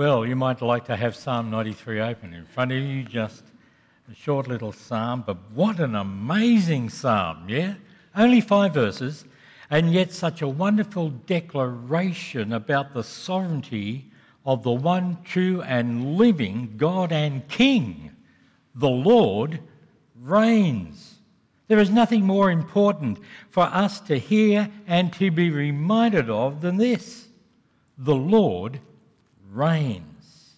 Well, 0.00 0.24
you 0.24 0.34
might 0.34 0.62
like 0.62 0.86
to 0.86 0.96
have 0.96 1.14
Psalm 1.14 1.50
93 1.50 2.00
open 2.00 2.32
in 2.32 2.46
front 2.46 2.72
of 2.72 2.78
you, 2.78 3.02
just 3.02 3.44
a 4.10 4.14
short 4.14 4.48
little 4.48 4.72
psalm, 4.72 5.24
but 5.26 5.36
what 5.50 5.78
an 5.78 5.94
amazing 5.94 6.88
psalm, 6.88 7.44
yeah? 7.50 7.74
Only 8.16 8.40
five 8.40 8.72
verses, 8.72 9.26
and 9.68 9.92
yet 9.92 10.10
such 10.10 10.40
a 10.40 10.48
wonderful 10.48 11.10
declaration 11.10 12.54
about 12.54 12.94
the 12.94 13.04
sovereignty 13.04 14.10
of 14.46 14.62
the 14.62 14.72
one 14.72 15.18
true 15.22 15.60
and 15.60 16.16
living 16.16 16.72
God 16.78 17.12
and 17.12 17.46
King. 17.48 18.10
The 18.74 18.88
Lord 18.88 19.60
reigns. 20.18 21.16
There 21.68 21.78
is 21.78 21.90
nothing 21.90 22.24
more 22.24 22.50
important 22.50 23.18
for 23.50 23.64
us 23.64 24.00
to 24.00 24.18
hear 24.18 24.70
and 24.86 25.12
to 25.12 25.30
be 25.30 25.50
reminded 25.50 26.30
of 26.30 26.62
than 26.62 26.78
this 26.78 27.28
the 27.98 28.14
Lord 28.14 28.80
reigns. 29.50 30.54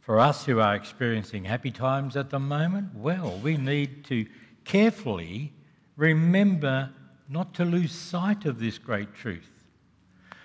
For 0.00 0.18
us 0.18 0.44
who 0.44 0.60
are 0.60 0.74
experiencing 0.74 1.44
happy 1.44 1.70
times 1.70 2.16
at 2.16 2.30
the 2.30 2.40
moment, 2.40 2.94
well, 2.94 3.38
we 3.42 3.56
need 3.56 4.04
to 4.06 4.26
carefully 4.64 5.52
remember 5.96 6.90
not 7.28 7.54
to 7.54 7.64
lose 7.64 7.92
sight 7.92 8.44
of 8.44 8.58
this 8.58 8.78
great 8.78 9.14
truth. 9.14 9.48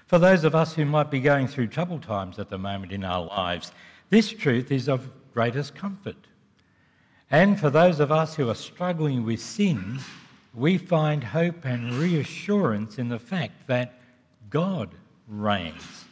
For 0.06 0.20
those 0.20 0.44
of 0.44 0.56
us 0.56 0.74
who 0.74 0.86
might 0.86 1.12
be 1.12 1.20
going 1.20 1.48
through 1.48 1.68
troubled 1.68 2.04
times 2.04 2.40
at 2.40 2.50
the 2.50 2.58
moment 2.58 2.92
in 2.92 3.04
our 3.04 3.26
lives, 3.26 3.72
this 4.10 4.30
truth 4.30 4.72
is 4.72 4.88
of 4.88 5.10
greatest 5.34 5.76
comfort. 5.76 6.28
And 7.30 7.60
for 7.60 7.70
those 7.70 8.00
of 8.00 8.12
us 8.12 8.36
who 8.36 8.50
are 8.50 8.56
struggling 8.56 9.26
with 9.26 9.42
sin, 9.42 10.00
we 10.54 10.78
find 10.78 11.24
hope 11.24 11.66
and 11.66 11.94
reassurance 11.94 12.98
in 12.98 13.10
the 13.10 13.20
fact 13.20 13.68
that 13.68 14.00
God 14.50 14.92
reigns. 15.28 16.07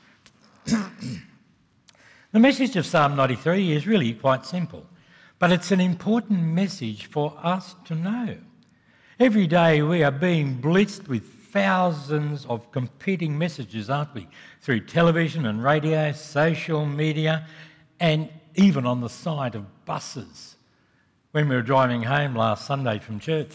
the 2.32 2.40
message 2.40 2.76
of 2.76 2.88
Psalm 2.88 3.16
93 3.16 3.74
is 3.74 3.86
really 3.86 4.14
quite 4.14 4.48
simple, 4.48 4.84
but 5.38 5.52
it's 5.52 5.72
an 5.72 5.80
important 5.80 6.42
message 6.42 7.06
for 7.06 7.38
us 7.44 7.76
to 7.86 7.94
know. 7.94 8.36
Every 9.20 9.46
day 9.46 9.84
we 9.84 10.04
are 10.04 10.10
being 10.10 10.60
blitzed 10.60 11.08
with 11.08 11.24
thousands 11.52 12.48
of 12.48 12.72
competing 12.72 13.38
messages, 13.38 13.92
aren't 13.92 14.16
we? 14.16 14.28
Through 14.62 14.82
television 14.82 15.46
and 15.46 15.64
radio, 15.64 16.12
social 16.14 16.88
media, 16.88 17.46
and 18.00 18.28
even 18.56 18.88
on 18.88 19.02
the 19.02 19.10
side 19.10 19.54
of 19.54 19.86
buses. 19.86 20.56
When 21.32 21.48
we 21.48 21.56
were 21.56 21.62
driving 21.62 22.02
home 22.02 22.34
last 22.34 22.66
Sunday 22.66 22.98
from 22.98 23.20
church, 23.20 23.52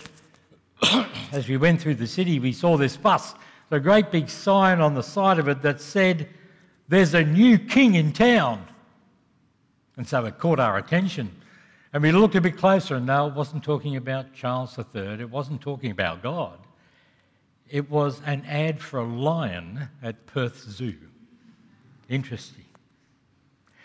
as 1.33 1.49
we 1.49 1.57
went 1.57 1.81
through 1.81 1.97
the 1.97 2.07
city, 2.07 2.39
we 2.39 2.53
saw 2.53 2.77
this 2.77 2.97
bus, 2.97 3.35
a 3.73 3.81
great 3.81 4.13
big 4.13 4.31
sign 4.31 4.81
on 4.81 4.95
the 4.95 5.03
side 5.03 5.41
of 5.41 5.49
it 5.49 5.61
that 5.63 5.81
said, 5.81 6.29
There's 6.91 7.15
a 7.15 7.23
new 7.23 7.57
king 7.57 7.95
in 7.95 8.13
town. 8.13 8.67
And 9.97 10.07
so 10.07 10.27
it 10.27 10.39
caught 10.39 10.59
our 10.59 10.77
attention. 10.77 11.31
And 11.93 12.03
we 12.03 12.11
looked 12.11 12.35
a 12.35 12.41
bit 12.41 12.57
closer, 12.57 12.97
and 12.97 13.07
no, 13.07 13.29
it 13.29 13.35
wasn't 13.35 13.63
talking 13.63 13.95
about 13.95 14.35
Charles 14.35 14.77
III, 14.77 15.21
it 15.21 15.31
wasn't 15.31 15.61
talking 15.61 15.93
about 15.93 16.21
God. 16.21 16.59
It 17.69 17.89
was 17.89 18.21
an 18.27 18.45
ad 18.45 18.81
for 18.81 18.99
a 18.99 19.05
lion 19.05 19.89
at 20.03 20.27
Perth 20.27 20.69
Zoo. 20.69 20.97
Interesting. 22.09 22.65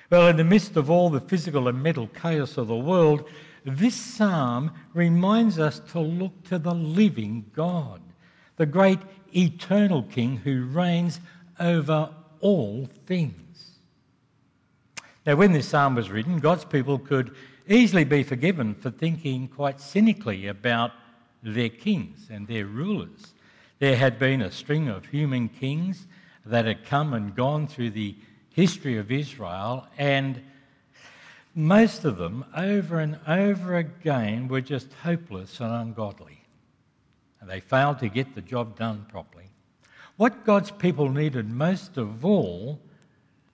Well, 0.10 0.28
in 0.28 0.38
the 0.38 0.44
midst 0.44 0.76
of 0.76 0.90
all 0.90 1.12
the 1.12 1.22
physical 1.22 1.68
and 1.68 1.84
mental 1.84 2.08
chaos 2.08 2.58
of 2.58 2.68
the 2.68 2.76
world, 2.76 3.30
this 3.66 3.96
psalm 3.96 4.72
reminds 4.96 5.60
us 5.60 5.80
to 5.92 6.00
look 6.00 6.44
to 6.46 6.58
the 6.58 6.74
living 6.74 7.46
God, 7.54 8.02
the 8.56 8.66
great 8.66 9.00
eternal 9.36 10.02
King 10.02 10.38
who 10.38 10.66
reigns 10.66 11.20
over 11.60 12.10
all 12.46 12.88
things. 13.08 13.72
Now, 15.26 15.36
when 15.36 15.52
this 15.52 15.68
psalm 15.68 15.96
was 15.96 16.12
written, 16.12 16.38
God's 16.38 16.64
people 16.64 17.00
could 17.00 17.36
easily 17.68 18.04
be 18.04 18.22
forgiven 18.22 18.76
for 18.76 18.92
thinking 18.92 19.48
quite 19.48 19.82
cynically 19.82 20.46
about 20.46 20.92
their 21.42 21.70
kings 21.70 22.28
and 22.30 22.48
their 22.48 22.68
rulers. 22.68 23.34
There 23.80 23.96
had 23.96 24.20
been 24.20 24.44
a 24.44 24.52
string 24.52 24.90
of 24.90 25.08
human 25.08 25.50
kings 25.50 26.06
that 26.46 26.66
had 26.66 26.86
come 26.86 27.16
and 27.16 27.36
gone 27.36 27.66
through 27.66 27.90
the 27.90 28.16
history 28.54 29.00
of 29.00 29.12
Israel, 29.12 29.88
and 29.98 30.40
most 31.56 32.06
of 32.06 32.18
them, 32.18 32.46
over 32.56 33.00
and 33.00 33.18
over 33.28 33.78
again, 33.78 34.50
were 34.50 34.62
just 34.62 34.94
hopeless 35.02 35.60
and 35.60 35.74
ungodly. 35.74 36.44
They 37.42 37.60
failed 37.60 38.00
to 38.00 38.08
get 38.08 38.36
the 38.36 38.42
job 38.42 38.78
done 38.78 39.08
properly. 39.10 39.35
What 40.18 40.46
God's 40.46 40.72
people 40.72 41.10
needed 41.10 41.52
most 41.52 41.98
of 41.98 42.24
all, 42.24 42.80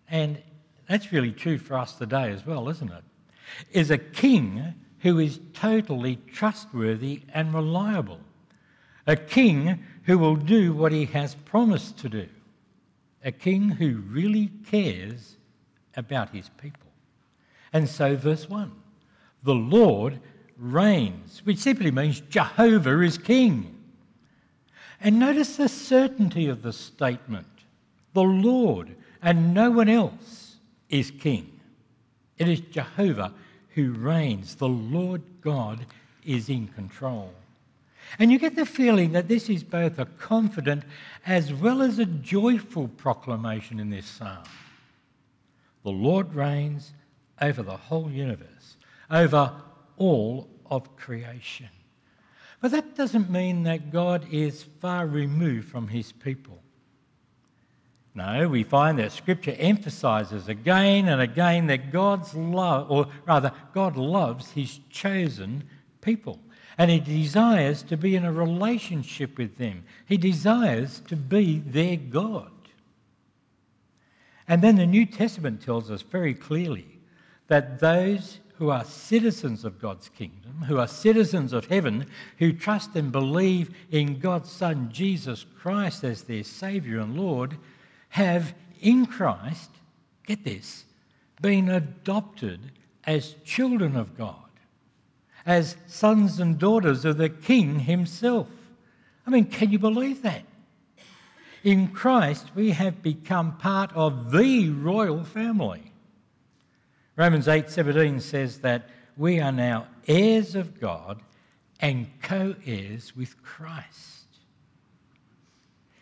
and 0.10 0.42
that's 0.88 1.12
really 1.12 1.32
true 1.32 1.58
for 1.58 1.78
us 1.78 1.94
today 1.94 2.32
as 2.32 2.46
well, 2.46 2.70
isn't 2.70 2.92
it? 2.92 3.04
Is 3.72 3.90
a 3.92 3.98
king 3.98 4.74
who 5.00 5.20
is 5.20 5.40
totally 5.54 6.18
trustworthy 6.32 7.22
and 7.34 7.54
reliable. 7.54 8.20
A 9.08 9.16
king 9.16 9.84
who 10.04 10.20
will 10.20 10.36
do 10.36 10.74
what 10.74 10.92
he 10.92 11.06
has 11.06 11.34
promised 11.34 11.98
to 12.00 12.10
do. 12.10 12.28
A 13.24 13.32
king 13.32 13.70
who 13.70 13.98
really 14.08 14.52
cares 14.66 15.38
about 15.96 16.30
his 16.30 16.50
people. 16.62 16.92
And 17.74 17.90
so, 17.90 18.16
verse 18.16 18.50
1 18.50 18.72
the 19.44 19.56
Lord 19.56 20.20
reigns, 20.58 21.42
which 21.44 21.58
simply 21.58 21.90
means 21.90 22.22
Jehovah 22.22 23.02
is 23.02 23.18
king. 23.18 23.81
And 25.04 25.18
notice 25.18 25.58
the 25.58 25.70
certainty 25.70 26.48
of 26.48 26.62
the 26.62 26.74
statement 26.74 27.48
the 28.14 28.24
Lord 28.24 28.96
and 29.22 29.54
no 29.54 29.72
one 29.72 29.90
else 29.90 30.58
is 30.90 31.12
king. 31.12 31.60
It 32.38 32.48
is 32.48 32.60
Jehovah 32.60 33.34
who 33.70 33.94
reigns, 33.94 34.56
the 34.56 34.68
Lord 34.68 35.22
God 35.42 35.86
is 36.26 36.50
in 36.50 36.68
control. 36.68 37.34
And 38.20 38.32
you 38.32 38.38
get 38.38 38.56
the 38.56 38.66
feeling 38.66 39.14
that 39.14 39.28
this 39.28 39.50
is 39.50 39.64
both 39.64 39.98
a 39.98 40.06
confident 40.06 40.84
as 41.26 41.54
well 41.54 41.82
as 41.82 41.98
a 41.98 42.06
joyful 42.06 42.90
proclamation 42.90 43.80
in 43.80 43.90
this 43.90 44.06
psalm. 44.06 44.44
The 45.84 45.92
Lord 45.92 46.34
reigns 46.36 46.94
over 47.42 47.64
the 47.64 47.78
whole 47.78 48.12
universe, 48.12 48.76
over 49.10 49.54
all 49.98 50.50
of 50.70 50.96
creation. 50.98 51.70
But 52.62 52.72
that 52.72 52.96
doesn't 52.96 53.30
mean 53.30 53.64
that 53.64 53.92
God 53.92 54.26
is 54.32 54.64
far 54.80 55.08
removed 55.08 55.68
from 55.70 55.88
his 55.88 56.12
people. 56.12 56.62
No, 58.14 58.48
we 58.48 58.64
find 58.64 59.00
that 59.00 59.12
Scripture 59.12 59.56
emphasizes 59.58 60.48
again 60.48 61.08
and 61.08 61.22
again 61.22 61.68
that 61.68 61.92
God's 61.92 62.34
love, 62.34 62.92
or 62.92 63.08
rather, 63.26 63.52
God 63.74 63.98
loves 63.98 64.52
his 64.52 64.80
chosen 64.90 65.64
people 66.02 66.40
and 66.78 66.90
he 66.90 67.00
desires 67.00 67.84
to 67.84 67.98
be 67.98 68.16
in 68.16 68.26
a 68.26 68.32
relationship 68.32 69.38
with 69.38 69.58
them. 69.58 69.84
He 70.08 70.18
desires 70.18 71.02
to 71.08 71.16
be 71.16 71.60
their 71.60 71.96
God. 71.96 72.52
And 74.48 74.62
then 74.62 74.76
the 74.78 74.86
New 74.86 75.06
Testament 75.06 75.62
tells 75.62 75.92
us 75.92 76.02
very 76.02 76.34
clearly 76.34 77.00
that 77.48 77.80
those 77.80 78.40
who 78.62 78.70
are 78.70 78.86
citizens 78.86 79.66
of 79.66 79.82
God's 79.82 80.08
kingdom, 80.10 80.66
who 80.68 80.78
are 80.78 80.86
citizens 80.88 81.52
of 81.52 81.66
heaven, 81.66 82.06
who 82.38 82.54
trust 82.54 82.96
and 82.96 83.12
believe 83.12 83.72
in 83.90 84.20
God's 84.20 84.52
Son 84.52 84.88
Jesus 84.94 85.48
Christ 85.60 86.04
as 86.04 86.22
their 86.22 86.44
Saviour 86.44 87.02
and 87.02 87.18
Lord, 87.18 87.58
have 88.10 88.54
in 88.80 89.08
Christ, 89.08 89.72
get 90.28 90.44
this, 90.44 90.86
been 91.42 91.70
adopted 91.70 92.60
as 93.04 93.34
children 93.44 93.96
of 93.96 94.16
God 94.16 94.36
as 95.44 95.76
sons 95.88 96.40
and 96.40 96.60
daughters 96.60 97.04
of 97.04 97.18
the 97.18 97.30
King 97.30 97.80
himself. 97.80 98.48
I 99.26 99.32
mean, 99.32 99.46
can 99.46 99.72
you 99.72 99.80
believe 99.80 100.22
that? 100.22 100.44
In 101.64 101.88
Christ, 101.88 102.52
we 102.54 102.70
have 102.74 103.02
become 103.02 103.58
part 103.58 103.92
of 103.96 104.32
the 104.32 104.70
royal 104.70 105.24
family. 105.24 105.91
Romans 107.18 107.48
8:17 107.48 108.22
says 108.22 108.60
that 108.60 108.90
we 109.18 109.40
are 109.40 109.52
now 109.52 109.88
heirs 110.08 110.56
of 110.56 110.80
God 110.80 111.22
and 111.80 112.08
co-heirs 112.22 113.16
with 113.16 113.42
Christ. 113.44 114.22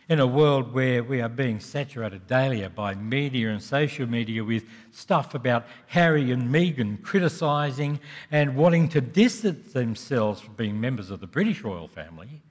In 0.07 0.19
a 0.19 0.27
world 0.27 0.73
where 0.73 1.03
we 1.03 1.21
are 1.21 1.29
being 1.29 1.59
saturated 1.59 2.27
daily 2.27 2.67
by 2.67 2.95
media 2.95 3.49
and 3.49 3.61
social 3.61 4.07
media 4.07 4.43
with 4.43 4.65
stuff 4.91 5.35
about 5.35 5.67
Harry 5.87 6.31
and 6.31 6.49
Meghan 6.49 7.01
criticising 7.03 7.99
and 8.31 8.55
wanting 8.55 8.89
to 8.89 9.01
distance 9.01 9.73
themselves 9.73 10.41
from 10.41 10.55
being 10.55 10.79
members 10.79 11.11
of 11.11 11.19
the 11.19 11.27
British 11.27 11.61
royal 11.61 11.87
family, 11.87 12.41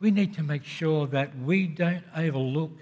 we 0.00 0.10
need 0.10 0.34
to 0.34 0.42
make 0.42 0.64
sure 0.64 1.06
that 1.06 1.36
we 1.38 1.66
don't 1.66 2.04
overlook 2.16 2.72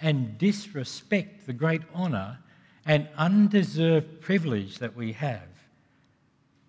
and 0.00 0.36
disrespect 0.38 1.46
the 1.46 1.52
great 1.52 1.82
honour 1.94 2.38
and 2.84 3.08
undeserved 3.16 4.20
privilege 4.20 4.78
that 4.78 4.96
we 4.96 5.12
have 5.12 5.48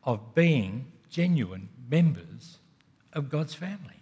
of 0.03 0.35
being 0.35 0.85
genuine 1.09 1.69
members 1.89 2.59
of 3.13 3.29
God's 3.29 3.53
family. 3.53 4.01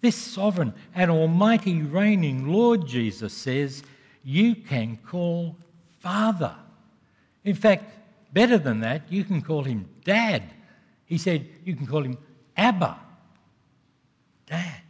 This 0.00 0.16
sovereign 0.16 0.74
and 0.94 1.10
almighty 1.10 1.80
reigning 1.80 2.52
Lord 2.52 2.86
Jesus 2.86 3.32
says, 3.32 3.82
You 4.22 4.54
can 4.54 4.98
call 4.98 5.56
Father. 6.00 6.54
In 7.44 7.54
fact, 7.54 7.92
better 8.32 8.58
than 8.58 8.80
that, 8.80 9.10
you 9.10 9.24
can 9.24 9.40
call 9.40 9.64
him 9.64 9.88
Dad. 10.04 10.42
He 11.06 11.18
said, 11.18 11.46
You 11.64 11.74
can 11.74 11.86
call 11.86 12.02
him 12.02 12.18
Abba, 12.56 12.98
Dad. 14.46 14.80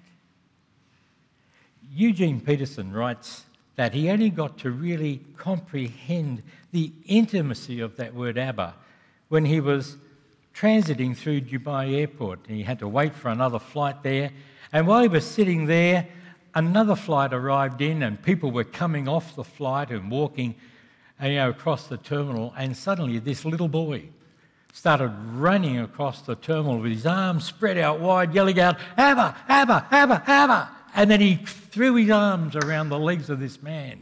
Eugene 1.92 2.40
Peterson 2.40 2.92
writes 2.92 3.44
that 3.76 3.93
he 3.93 4.09
only 4.11 4.31
got 4.31 4.59
to 4.59 4.71
really 4.71 5.21
comprehend 5.37 6.43
the 6.73 6.93
intimacy 7.06 7.81
of 7.81 7.97
that 7.97 8.15
word 8.15 8.38
Abba 8.38 8.75
when 9.29 9.44
he 9.44 9.61
was 9.61 9.97
transiting 10.55 11.17
through 11.17 11.41
Dubai 11.41 11.99
airport. 11.99 12.41
He 12.47 12.62
had 12.62 12.79
to 12.79 12.88
wait 12.88 13.15
for 13.15 13.29
another 13.29 13.59
flight 13.59 14.03
there. 14.03 14.31
And 14.73 14.87
while 14.87 15.03
he 15.03 15.09
was 15.09 15.25
sitting 15.25 15.67
there, 15.67 16.06
another 16.55 16.94
flight 16.94 17.32
arrived 17.32 17.81
in, 17.81 18.03
and 18.03 18.23
people 18.23 18.50
were 18.50 18.65
coming 18.65 19.09
off 19.09 19.35
the 19.35 19.44
flight 19.44 19.91
and 19.91 20.11
walking 20.11 20.55
you 21.23 21.35
know, 21.35 21.50
across 21.50 21.88
the 21.88 21.97
terminal. 21.97 22.55
And 22.56 22.76
suddenly, 22.76 23.19
this 23.19 23.44
little 23.44 23.69
boy 23.69 24.05
started 24.73 25.12
running 25.35 25.79
across 25.79 26.23
the 26.23 26.35
terminal 26.37 26.79
with 26.79 26.93
his 26.93 27.06
arms 27.06 27.44
spread 27.44 27.79
out 27.79 28.00
wide, 28.00 28.35
yelling 28.35 28.59
out, 28.61 28.76
Abba, 28.97 29.37
Abba, 29.49 29.87
Abba, 29.91 30.23
Abba. 30.26 30.71
And 30.94 31.11
then 31.11 31.20
he 31.20 31.37
threw 31.37 31.96
his 31.96 32.11
arms 32.11 32.55
around 32.55 32.88
the 32.88 32.99
legs 32.99 33.29
of 33.29 33.41
this 33.41 33.62
man. 33.62 34.00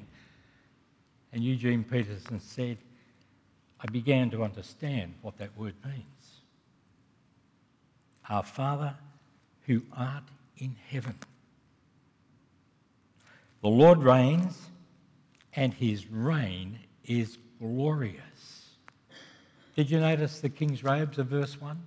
And 1.33 1.43
Eugene 1.43 1.85
Peterson 1.85 2.39
said, 2.39 2.77
I 3.81 3.87
began 3.91 4.31
to 4.31 4.45
understand 4.45 5.15
what 5.23 5.39
that 5.39 5.57
word 5.57 5.75
means. 5.85 6.05
Our 8.29 8.43
Father 8.43 8.95
who 9.67 9.83
art 9.97 10.25
in 10.59 10.77
heaven. 10.89 11.15
The 13.63 13.69
Lord 13.69 13.99
reigns, 13.99 14.59
and 15.55 15.73
his 15.73 16.11
reign 16.11 16.79
is 17.05 17.39
glorious. 17.59 18.21
Did 19.77 19.91
you 19.91 20.01
notice 20.01 20.41
the 20.41 20.49
king's 20.49 20.85
robes 20.85 21.19
of 21.19 21.29
verse 21.29 21.61
1? 21.61 21.81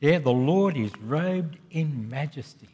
Yeah, 0.00 0.18
the 0.18 0.32
Lord 0.32 0.76
is 0.76 0.92
robed 1.00 1.58
in 1.70 2.08
majesty. 2.08 2.68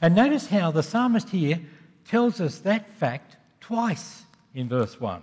And 0.00 0.14
notice 0.14 0.46
how 0.46 0.70
the 0.70 0.82
psalmist 0.82 1.30
here 1.30 1.60
tells 2.04 2.40
us 2.40 2.58
that 2.60 2.88
fact 2.88 3.36
twice 3.60 4.24
in 4.54 4.68
verse 4.68 5.00
1. 5.00 5.22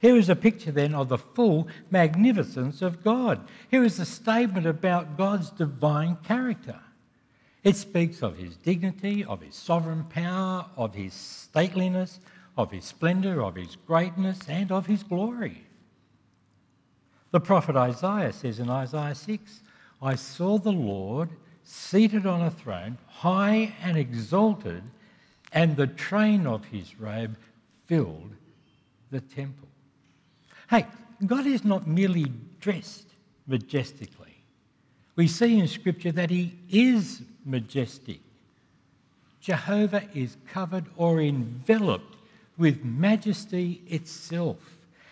Here 0.00 0.16
is 0.16 0.28
a 0.28 0.36
picture 0.36 0.70
then 0.70 0.94
of 0.94 1.08
the 1.08 1.18
full 1.18 1.68
magnificence 1.90 2.82
of 2.82 3.02
God. 3.02 3.40
Here 3.68 3.82
is 3.82 3.98
a 3.98 4.06
statement 4.06 4.66
about 4.66 5.16
God's 5.16 5.50
divine 5.50 6.16
character. 6.22 6.78
It 7.64 7.76
speaks 7.76 8.22
of 8.22 8.36
his 8.36 8.56
dignity, 8.56 9.24
of 9.24 9.40
his 9.40 9.56
sovereign 9.56 10.04
power, 10.04 10.66
of 10.76 10.94
his 10.94 11.12
stateliness, 11.14 12.20
of 12.56 12.70
his 12.70 12.84
splendour, 12.84 13.42
of 13.42 13.56
his 13.56 13.76
greatness, 13.86 14.38
and 14.48 14.70
of 14.70 14.86
his 14.86 15.02
glory. 15.02 15.64
The 17.30 17.40
prophet 17.40 17.76
Isaiah 17.76 18.32
says 18.32 18.58
in 18.58 18.70
Isaiah 18.70 19.14
6 19.14 19.60
I 20.00 20.14
saw 20.14 20.58
the 20.58 20.72
Lord 20.72 21.30
seated 21.68 22.24
on 22.24 22.40
a 22.40 22.50
throne, 22.50 22.96
high 23.08 23.74
and 23.82 23.98
exalted, 23.98 24.82
and 25.52 25.76
the 25.76 25.86
train 25.86 26.46
of 26.46 26.64
his 26.64 26.98
robe 26.98 27.36
filled 27.86 28.30
the 29.10 29.20
temple. 29.20 29.68
Hey, 30.70 30.86
God 31.26 31.46
is 31.46 31.64
not 31.64 31.86
merely 31.86 32.32
dressed 32.60 33.06
majestically. 33.46 34.36
We 35.14 35.28
see 35.28 35.58
in 35.58 35.68
Scripture 35.68 36.12
that 36.12 36.30
he 36.30 36.54
is 36.70 37.22
majestic. 37.44 38.20
Jehovah 39.40 40.08
is 40.14 40.36
covered 40.50 40.86
or 40.96 41.20
enveloped 41.20 42.16
with 42.56 42.82
majesty 42.84 43.82
itself. 43.88 44.56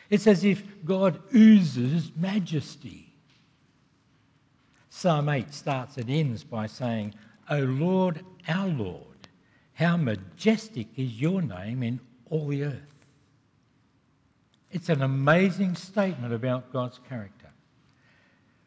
It's 0.09 0.27
as 0.27 0.45
if 0.45 0.63
God 0.85 1.21
oozes 1.35 2.13
majesty. 2.17 3.06
Psalm 4.97 5.29
8 5.29 5.53
starts 5.53 5.99
and 5.99 6.09
ends 6.09 6.43
by 6.43 6.67
saying, 6.67 7.15
O 7.51 7.59
Lord, 7.59 8.25
our 8.49 8.67
Lord, 8.67 9.29
how 9.75 9.99
majestic 9.99 10.87
is 10.97 11.21
your 11.21 11.43
name 11.43 11.83
in 11.83 12.01
all 12.31 12.49
the 12.49 12.65
earth. 12.65 13.05
It's 14.73 14.89
an 14.89 15.03
amazing 15.03 15.75
statement 15.75 16.33
about 16.33 16.73
God's 16.73 16.99
character. 17.11 17.49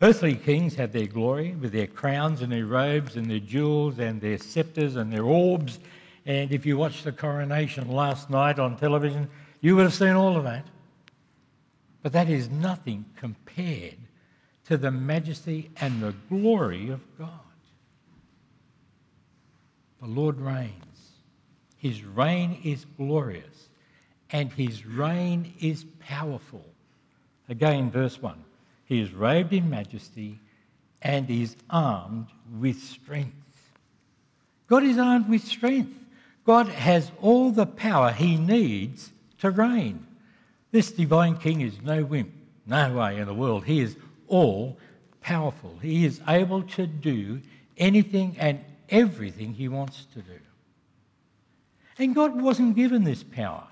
Earthly 0.04 0.36
kings 0.36 0.76
have 0.76 0.92
their 0.92 1.08
glory 1.08 1.56
with 1.56 1.72
their 1.72 1.88
crowns 1.88 2.44
and 2.44 2.52
their 2.52 2.68
robes 2.68 3.16
and 3.16 3.26
their 3.26 3.40
jewels 3.40 3.98
and 3.98 4.22
their 4.22 4.38
scepters 4.38 4.98
and 4.98 5.12
their 5.12 5.24
orbs. 5.24 5.80
And 6.28 6.52
if 6.52 6.64
you 6.64 6.78
watched 6.78 7.06
the 7.06 7.12
coronation 7.12 7.90
last 7.90 8.30
night 8.30 8.60
on 8.60 8.78
television, 8.78 9.28
you 9.62 9.76
would 9.76 9.86
have 9.86 9.96
seen 9.96 10.14
all 10.14 10.38
of 10.38 10.44
that. 10.44 10.68
But 12.04 12.14
that 12.14 12.30
is 12.30 12.52
nothing 12.52 13.06
compared 13.16 13.98
to 14.70 14.78
the 14.78 14.92
majesty 14.92 15.72
and 15.82 16.00
the 16.00 16.14
glory 16.30 16.92
of 16.92 17.02
God. 17.18 17.30
The 20.00 20.08
Lord 20.08 20.40
reigns. 20.40 21.10
His 21.78 22.04
reign 22.04 22.60
is 22.64 22.86
glorious 22.96 23.70
and 24.30 24.54
his 24.54 24.86
reign 24.86 25.56
is 25.60 25.86
powerful. 26.00 26.64
Again, 27.50 27.90
verse 27.90 28.22
1 28.22 28.36
He 28.86 29.02
is 29.02 29.12
robed 29.12 29.54
in 29.54 29.72
majesty 29.72 30.40
and 31.02 31.28
is 31.32 31.56
armed 31.72 32.28
with 32.60 32.80
strength. 32.80 33.34
God 34.68 34.84
is 34.84 35.00
armed 35.00 35.30
with 35.30 35.44
strength. 35.46 35.98
God 36.46 36.68
has 36.68 37.12
all 37.24 37.50
the 37.50 37.66
power 37.66 38.12
he 38.12 38.38
needs 38.38 39.12
to 39.40 39.50
reign. 39.50 40.06
This 40.72 40.92
divine 40.92 41.38
king 41.38 41.62
is 41.62 41.82
no 41.82 42.04
wimp, 42.04 42.32
no 42.68 42.94
way 42.94 43.18
in 43.18 43.26
the 43.26 43.34
world. 43.34 43.66
He 43.66 43.80
is 43.80 43.96
all 44.30 44.78
powerful. 45.22 45.78
He 45.82 46.06
is 46.06 46.22
able 46.28 46.64
to 46.64 46.88
do 46.88 47.42
anything 47.78 48.36
and 48.40 48.64
everything 48.90 49.54
he 49.54 49.68
wants 49.68 50.06
to 50.14 50.22
do. 50.22 50.40
And 51.98 52.16
God 52.16 52.42
wasn't 52.42 52.76
given 52.76 53.04
this 53.04 53.24
power. 53.24 53.68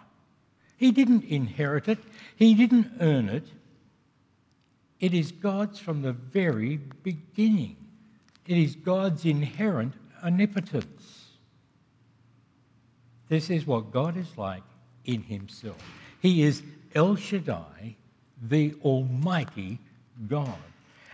He 0.76 0.92
didn't 0.92 1.24
inherit 1.24 1.88
it, 1.88 2.00
He 2.36 2.54
didn't 2.54 2.92
earn 3.00 3.30
it. 3.30 3.48
It 5.00 5.14
is 5.14 5.32
God's 5.32 5.80
from 5.80 6.02
the 6.02 6.14
very 6.14 6.78
beginning. 7.04 7.78
It 8.48 8.58
is 8.58 8.76
God's 8.76 9.26
inherent 9.26 9.94
omnipotence. 10.24 11.26
This 13.30 13.50
is 13.50 13.68
what 13.68 13.92
God 13.92 14.18
is 14.18 14.38
like 14.38 14.64
in 15.06 15.24
Himself. 15.24 15.78
He 16.22 16.44
is 16.44 16.64
El 16.96 17.16
Shaddai, 17.16 17.96
the 18.42 18.74
Almighty 18.84 19.80
God. 20.28 20.58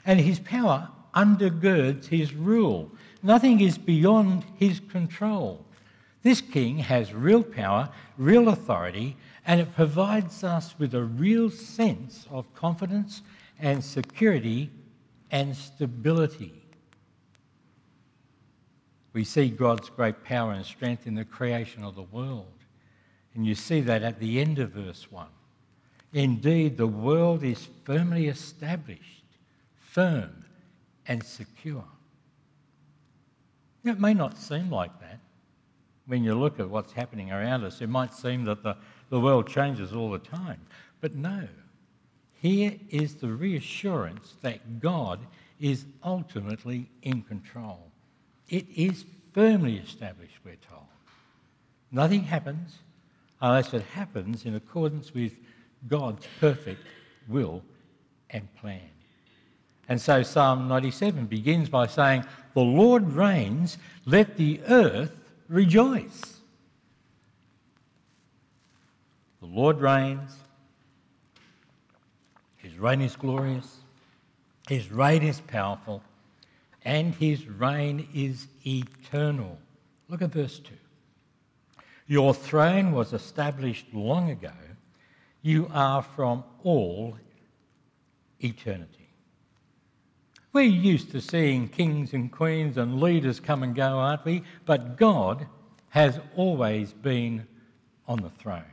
And 0.05 0.19
His 0.19 0.39
power 0.39 0.89
undergirds 1.13 2.07
His 2.07 2.33
rule. 2.33 2.91
Nothing 3.21 3.59
is 3.59 3.77
beyond 3.77 4.45
His 4.57 4.79
control. 4.79 5.65
This 6.21 6.41
king 6.41 6.77
has 6.79 7.13
real 7.13 7.43
power, 7.43 7.89
real 8.17 8.49
authority, 8.49 9.17
and 9.45 9.59
it 9.59 9.75
provides 9.75 10.43
us 10.43 10.73
with 10.79 10.93
a 10.95 11.03
real 11.03 11.49
sense 11.49 12.25
of 12.31 12.53
confidence 12.55 13.21
and 13.59 13.83
security 13.83 14.71
and 15.31 15.55
stability. 15.55 16.63
We 19.11 19.23
see 19.23 19.49
God's 19.49 19.89
great 19.89 20.23
power 20.23 20.53
and 20.53 20.65
strength 20.65 21.05
in 21.05 21.15
the 21.15 21.25
creation 21.25 21.83
of 21.83 21.95
the 21.95 22.03
world. 22.03 22.47
And 23.35 23.45
you 23.45 23.55
see 23.55 23.81
that 23.81 24.01
at 24.01 24.19
the 24.19 24.39
end 24.39 24.59
of 24.59 24.71
verse 24.71 25.11
1. 25.11 25.27
Indeed, 26.13 26.77
the 26.77 26.87
world 26.87 27.43
is 27.43 27.67
firmly 27.83 28.27
established, 28.27 29.25
firm, 29.79 30.45
and 31.07 31.23
secure. 31.23 31.85
It 33.83 33.99
may 33.99 34.13
not 34.13 34.37
seem 34.37 34.69
like 34.69 34.97
that 35.01 35.19
when 36.05 36.23
you 36.23 36.35
look 36.35 36.59
at 36.59 36.69
what's 36.69 36.93
happening 36.93 37.31
around 37.31 37.63
us. 37.63 37.81
It 37.81 37.89
might 37.89 38.13
seem 38.13 38.45
that 38.45 38.63
the 38.63 38.77
the 39.13 39.19
world 39.19 39.47
changes 39.47 39.93
all 39.93 40.09
the 40.09 40.17
time. 40.17 40.59
But 40.99 41.13
no, 41.13 41.47
here 42.41 42.73
is 42.89 43.13
the 43.13 43.27
reassurance 43.27 44.33
that 44.41 44.79
God 44.79 45.19
is 45.59 45.85
ultimately 46.03 46.89
in 47.03 47.21
control. 47.21 47.91
It 48.49 48.65
is 48.75 49.05
firmly 49.31 49.77
established, 49.77 50.39
we're 50.43 50.55
told. 50.67 50.87
Nothing 51.91 52.23
happens 52.23 52.79
unless 53.39 53.71
it 53.75 53.83
happens 53.83 54.45
in 54.45 54.55
accordance 54.55 55.13
with 55.13 55.33
God's 55.87 56.25
perfect 56.39 56.85
will 57.27 57.61
and 58.29 58.53
plan. 58.55 58.89
And 59.89 59.99
so 59.99 60.23
Psalm 60.23 60.67
97 60.67 61.25
begins 61.25 61.69
by 61.69 61.87
saying, 61.87 62.25
The 62.53 62.61
Lord 62.61 63.11
reigns, 63.13 63.77
let 64.05 64.37
the 64.37 64.61
earth 64.67 65.15
rejoice. 65.49 66.39
The 69.41 69.47
Lord 69.47 69.81
reigns. 69.81 70.31
His 72.57 72.77
reign 72.77 73.01
is 73.01 73.15
glorious. 73.15 73.77
His 74.69 74.89
reign 74.89 75.21
is 75.21 75.41
powerful. 75.41 76.01
And 76.85 77.13
his 77.15 77.45
reign 77.47 78.07
is 78.13 78.47
eternal. 78.65 79.57
Look 80.07 80.21
at 80.21 80.31
verse 80.31 80.59
2. 80.59 80.73
Your 82.07 82.33
throne 82.33 82.93
was 82.93 83.13
established 83.13 83.85
long 83.93 84.29
ago. 84.29 84.51
You 85.43 85.69
are 85.73 86.01
from 86.01 86.45
all 86.63 87.17
eternity. 88.39 89.09
We're 90.53 90.63
used 90.63 91.11
to 91.11 91.21
seeing 91.21 91.67
kings 91.67 92.13
and 92.13 92.31
queens 92.31 92.77
and 92.77 93.01
leaders 93.01 93.39
come 93.39 93.61
and 93.61 93.75
go, 93.75 93.97
aren't 93.97 94.23
we? 94.23 94.43
But 94.65 94.97
God 94.97 95.45
has 95.89 96.19
always 96.35 96.93
been 96.93 97.45
on 98.07 98.21
the 98.21 98.29
throne. 98.29 98.63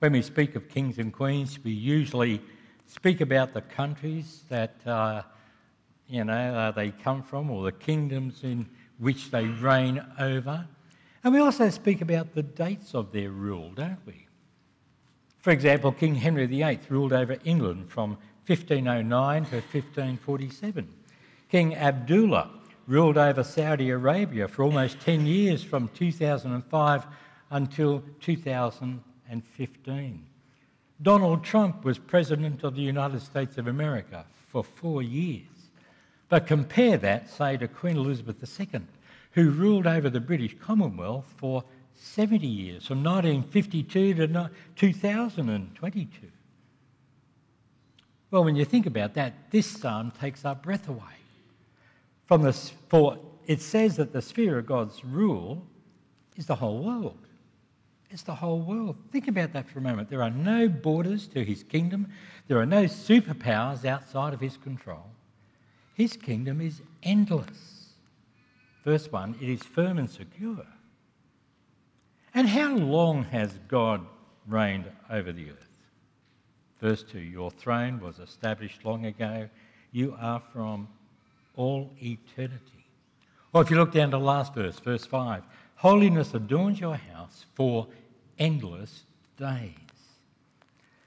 When 0.00 0.12
we 0.12 0.22
speak 0.22 0.56
of 0.56 0.68
kings 0.68 0.98
and 0.98 1.12
queens, 1.12 1.58
we 1.64 1.70
usually 1.70 2.42
speak 2.86 3.22
about 3.22 3.54
the 3.54 3.62
countries 3.62 4.42
that 4.50 4.74
uh, 4.86 5.22
you 6.06 6.24
know 6.24 6.34
uh, 6.34 6.70
they 6.72 6.90
come 6.90 7.22
from 7.22 7.50
or 7.50 7.64
the 7.64 7.72
kingdoms 7.72 8.44
in 8.44 8.68
which 8.98 9.30
they 9.30 9.46
reign 9.46 10.04
over. 10.18 10.66
And 11.22 11.32
we 11.32 11.40
also 11.40 11.70
speak 11.70 12.02
about 12.02 12.34
the 12.34 12.42
dates 12.42 12.94
of 12.94 13.10
their 13.12 13.30
rule, 13.30 13.72
don't 13.74 14.04
we? 14.04 14.23
For 15.44 15.50
example, 15.50 15.92
King 15.92 16.14
Henry 16.14 16.46
VIII 16.46 16.78
ruled 16.88 17.12
over 17.12 17.36
England 17.44 17.90
from 17.90 18.16
1509 18.46 19.44
to 19.44 19.56
1547. 19.56 20.88
King 21.50 21.76
Abdullah 21.76 22.48
ruled 22.86 23.18
over 23.18 23.44
Saudi 23.44 23.90
Arabia 23.90 24.48
for 24.48 24.62
almost 24.62 25.00
10 25.00 25.26
years 25.26 25.62
from 25.62 25.88
2005 25.88 27.06
until 27.50 28.02
2015. 28.22 30.26
Donald 31.02 31.44
Trump 31.44 31.84
was 31.84 31.98
President 31.98 32.64
of 32.64 32.74
the 32.74 32.80
United 32.80 33.20
States 33.20 33.58
of 33.58 33.66
America 33.66 34.24
for 34.48 34.64
four 34.64 35.02
years. 35.02 35.68
But 36.30 36.46
compare 36.46 36.96
that, 36.96 37.28
say, 37.28 37.58
to 37.58 37.68
Queen 37.68 37.98
Elizabeth 37.98 38.42
II, 38.58 38.80
who 39.32 39.50
ruled 39.50 39.86
over 39.86 40.08
the 40.08 40.20
British 40.20 40.56
Commonwealth 40.58 41.30
for 41.36 41.62
70 42.04 42.46
years, 42.46 42.86
from 42.86 43.02
1952 43.02 44.14
to 44.14 44.50
2022. 44.76 46.08
Well, 48.30 48.44
when 48.44 48.56
you 48.56 48.64
think 48.64 48.86
about 48.86 49.14
that, 49.14 49.50
this 49.50 49.66
psalm 49.66 50.12
takes 50.20 50.44
our 50.44 50.54
breath 50.54 50.88
away. 50.88 51.00
From 52.26 52.42
the, 52.42 52.52
for 52.52 53.18
it 53.46 53.60
says 53.60 53.96
that 53.96 54.12
the 54.12 54.22
sphere 54.22 54.58
of 54.58 54.66
God's 54.66 55.04
rule 55.04 55.64
is 56.36 56.46
the 56.46 56.54
whole 56.54 56.82
world. 56.82 57.18
It's 58.10 58.22
the 58.22 58.34
whole 58.34 58.60
world. 58.60 58.96
Think 59.10 59.28
about 59.28 59.52
that 59.52 59.68
for 59.68 59.78
a 59.78 59.82
moment. 59.82 60.10
There 60.10 60.22
are 60.22 60.30
no 60.30 60.68
borders 60.68 61.26
to 61.28 61.44
his 61.44 61.62
kingdom, 61.62 62.08
there 62.48 62.58
are 62.58 62.66
no 62.66 62.84
superpowers 62.84 63.84
outside 63.84 64.34
of 64.34 64.40
his 64.40 64.56
control. 64.56 65.06
His 65.94 66.16
kingdom 66.16 66.60
is 66.60 66.82
endless. 67.02 67.92
Verse 68.84 69.10
1 69.10 69.36
it 69.40 69.48
is 69.48 69.62
firm 69.62 69.98
and 69.98 70.10
secure. 70.10 70.66
And 72.34 72.48
how 72.48 72.74
long 72.74 73.24
has 73.24 73.58
God 73.68 74.04
reigned 74.46 74.90
over 75.08 75.32
the 75.32 75.50
earth? 75.50 75.74
Verse 76.80 77.04
2 77.04 77.20
Your 77.20 77.50
throne 77.50 78.00
was 78.00 78.18
established 78.18 78.84
long 78.84 79.06
ago. 79.06 79.48
You 79.92 80.16
are 80.20 80.42
from 80.52 80.88
all 81.56 81.90
eternity. 82.02 82.60
Or 83.52 83.62
if 83.62 83.70
you 83.70 83.76
look 83.76 83.92
down 83.92 84.10
to 84.10 84.18
the 84.18 84.24
last 84.24 84.52
verse, 84.54 84.78
verse 84.80 85.06
5 85.06 85.44
Holiness 85.76 86.34
adorns 86.34 86.80
your 86.80 86.96
house 86.96 87.46
for 87.54 87.86
endless 88.38 89.04
days. 89.36 89.70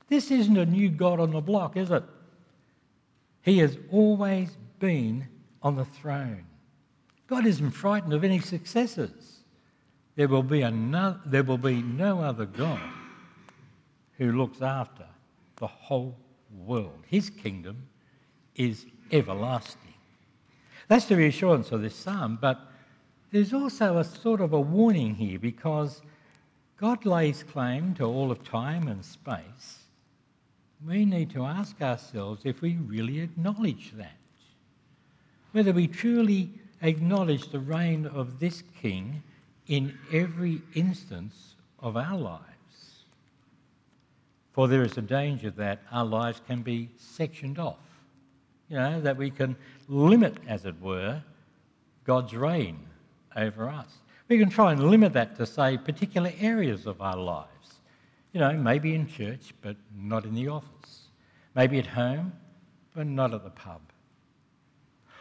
This 0.07 0.31
isn't 0.31 0.57
a 0.57 0.65
new 0.65 0.89
God 0.89 1.19
on 1.19 1.31
the 1.31 1.41
block, 1.41 1.75
is 1.75 1.91
it? 1.91 2.03
He 3.41 3.57
has 3.59 3.77
always 3.91 4.55
been 4.79 5.27
on 5.61 5.75
the 5.75 5.85
throne. 5.85 6.45
God 7.27 7.45
isn't 7.45 7.71
frightened 7.71 8.13
of 8.13 8.23
any 8.23 8.39
successors. 8.39 9.36
There 10.17 10.27
will 10.27 10.43
be, 10.43 10.63
another, 10.63 11.19
there 11.27 11.43
will 11.43 11.59
be 11.59 11.81
no 11.81 12.21
other 12.21 12.47
God 12.47 12.81
who 14.17 14.31
looks 14.31 14.63
after 14.63 15.05
the 15.57 15.67
whole 15.67 16.17
world. 16.65 17.03
His 17.07 17.29
kingdom 17.29 17.87
is 18.55 18.87
everlasting. 19.11 19.93
That's 20.87 21.05
the 21.05 21.17
reassurance 21.17 21.71
of 21.71 21.83
this 21.83 21.95
psalm, 21.95 22.39
but 22.41 22.59
there's 23.31 23.53
also 23.53 23.99
a 23.99 24.03
sort 24.03 24.41
of 24.41 24.53
a 24.53 24.59
warning 24.59 25.13
here 25.13 25.37
because 25.37 26.01
God 26.77 27.05
lays 27.05 27.43
claim 27.43 27.93
to 27.95 28.05
all 28.05 28.31
of 28.31 28.43
time 28.43 28.87
and 28.87 29.05
space. 29.05 29.83
We 30.83 31.05
need 31.05 31.29
to 31.31 31.45
ask 31.45 31.79
ourselves 31.79 32.41
if 32.43 32.61
we 32.61 32.77
really 32.77 33.19
acknowledge 33.19 33.91
that. 33.97 34.17
Whether 35.51 35.73
we 35.73 35.87
truly 35.87 36.49
acknowledge 36.81 37.49
the 37.49 37.59
reign 37.59 38.07
of 38.07 38.39
this 38.39 38.63
King 38.81 39.21
in 39.67 39.97
every 40.11 40.61
instance 40.73 41.55
of 41.79 41.97
our 41.97 42.17
lives. 42.17 42.43
For 44.53 44.67
there 44.67 44.83
is 44.83 44.97
a 44.97 45.01
danger 45.01 45.51
that 45.51 45.81
our 45.91 46.05
lives 46.05 46.41
can 46.47 46.61
be 46.61 46.89
sectioned 46.97 47.59
off, 47.59 47.77
you 48.69 48.77
know, 48.77 48.99
that 49.01 49.17
we 49.17 49.29
can 49.29 49.55
limit, 49.87 50.37
as 50.47 50.65
it 50.65 50.81
were, 50.81 51.21
God's 52.05 52.33
reign 52.33 52.79
over 53.35 53.69
us. 53.69 53.87
We 54.27 54.39
can 54.39 54.49
try 54.49 54.71
and 54.71 54.89
limit 54.89 55.13
that 55.13 55.35
to, 55.37 55.45
say, 55.45 55.77
particular 55.77 56.31
areas 56.39 56.85
of 56.85 57.01
our 57.01 57.17
lives. 57.17 57.51
You 58.33 58.39
know, 58.39 58.53
maybe 58.53 58.93
in 58.95 59.07
church, 59.07 59.53
but 59.61 59.75
not 59.95 60.25
in 60.25 60.33
the 60.33 60.47
office. 60.47 61.07
Maybe 61.55 61.79
at 61.79 61.87
home, 61.87 62.33
but 62.95 63.07
not 63.07 63.33
at 63.33 63.43
the 63.43 63.49
pub. 63.49 63.81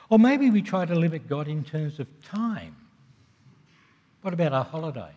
Or 0.08 0.18
maybe 0.18 0.50
we 0.50 0.62
try 0.62 0.84
to 0.84 0.94
limit 0.94 1.28
God 1.28 1.48
in 1.48 1.64
terms 1.64 2.00
of 2.00 2.06
time. 2.22 2.76
What 4.26 4.34
about 4.34 4.52
our 4.52 4.64
holidays? 4.64 5.12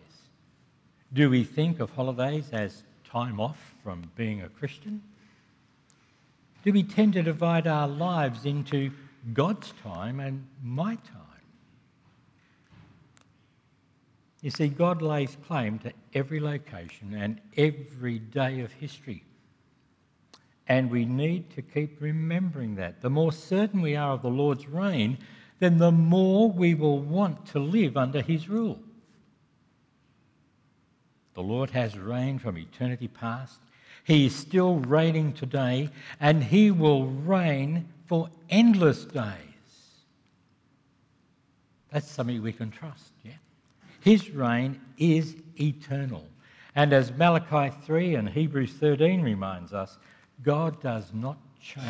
Do 1.12 1.30
we 1.30 1.42
think 1.42 1.80
of 1.80 1.90
holidays 1.90 2.48
as 2.52 2.84
time 3.02 3.40
off 3.40 3.58
from 3.82 4.08
being 4.14 4.42
a 4.42 4.48
Christian? 4.48 5.02
Do 6.64 6.72
we 6.72 6.84
tend 6.84 7.14
to 7.14 7.22
divide 7.24 7.66
our 7.66 7.88
lives 7.88 8.44
into 8.44 8.92
God's 9.32 9.74
time 9.82 10.20
and 10.20 10.46
my 10.62 10.94
time? 10.94 11.42
You 14.42 14.52
see, 14.52 14.68
God 14.68 15.02
lays 15.02 15.36
claim 15.44 15.80
to 15.80 15.92
every 16.14 16.38
location 16.38 17.12
and 17.12 17.40
every 17.56 18.20
day 18.20 18.60
of 18.60 18.70
history. 18.70 19.24
And 20.68 20.88
we 20.88 21.04
need 21.04 21.50
to 21.56 21.62
keep 21.62 22.00
remembering 22.00 22.76
that. 22.76 23.00
The 23.00 23.10
more 23.10 23.32
certain 23.32 23.80
we 23.80 23.96
are 23.96 24.12
of 24.12 24.22
the 24.22 24.30
Lord's 24.30 24.68
reign, 24.68 25.18
then 25.58 25.78
the 25.78 25.90
more 25.90 26.48
we 26.48 26.74
will 26.74 27.00
want 27.00 27.44
to 27.46 27.58
live 27.58 27.96
under 27.96 28.22
his 28.22 28.48
rule. 28.48 28.78
The 31.34 31.42
Lord 31.42 31.70
has 31.70 31.96
reigned 31.96 32.42
from 32.42 32.58
eternity 32.58 33.08
past. 33.08 33.60
He 34.04 34.26
is 34.26 34.34
still 34.34 34.76
reigning 34.76 35.32
today, 35.32 35.90
and 36.20 36.42
he 36.42 36.70
will 36.70 37.06
reign 37.06 37.88
for 38.06 38.28
endless 38.48 39.04
days. 39.04 39.34
That's 41.90 42.10
something 42.10 42.42
we 42.42 42.52
can 42.52 42.70
trust, 42.70 43.12
yeah? 43.24 43.32
His 44.00 44.30
reign 44.30 44.80
is 44.98 45.36
eternal. 45.60 46.24
And 46.74 46.92
as 46.92 47.12
Malachi 47.12 47.76
3 47.84 48.14
and 48.14 48.28
Hebrews 48.28 48.72
13 48.72 49.22
reminds 49.22 49.72
us, 49.72 49.98
God 50.42 50.80
does 50.80 51.12
not 51.12 51.36
change. 51.60 51.86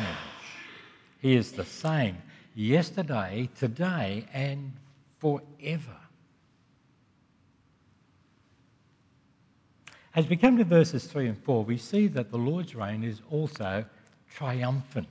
He 1.19 1.35
is 1.35 1.51
the 1.51 1.65
same 1.65 2.17
yesterday, 2.55 3.49
today, 3.57 4.25
and 4.33 4.73
forever. 5.19 6.00
As 10.13 10.27
we 10.27 10.35
come 10.35 10.57
to 10.57 10.65
verses 10.65 11.05
3 11.05 11.27
and 11.27 11.37
4, 11.37 11.63
we 11.63 11.77
see 11.77 12.07
that 12.07 12.31
the 12.31 12.37
Lord's 12.37 12.75
reign 12.75 13.03
is 13.03 13.21
also 13.29 13.85
triumphant. 14.29 15.07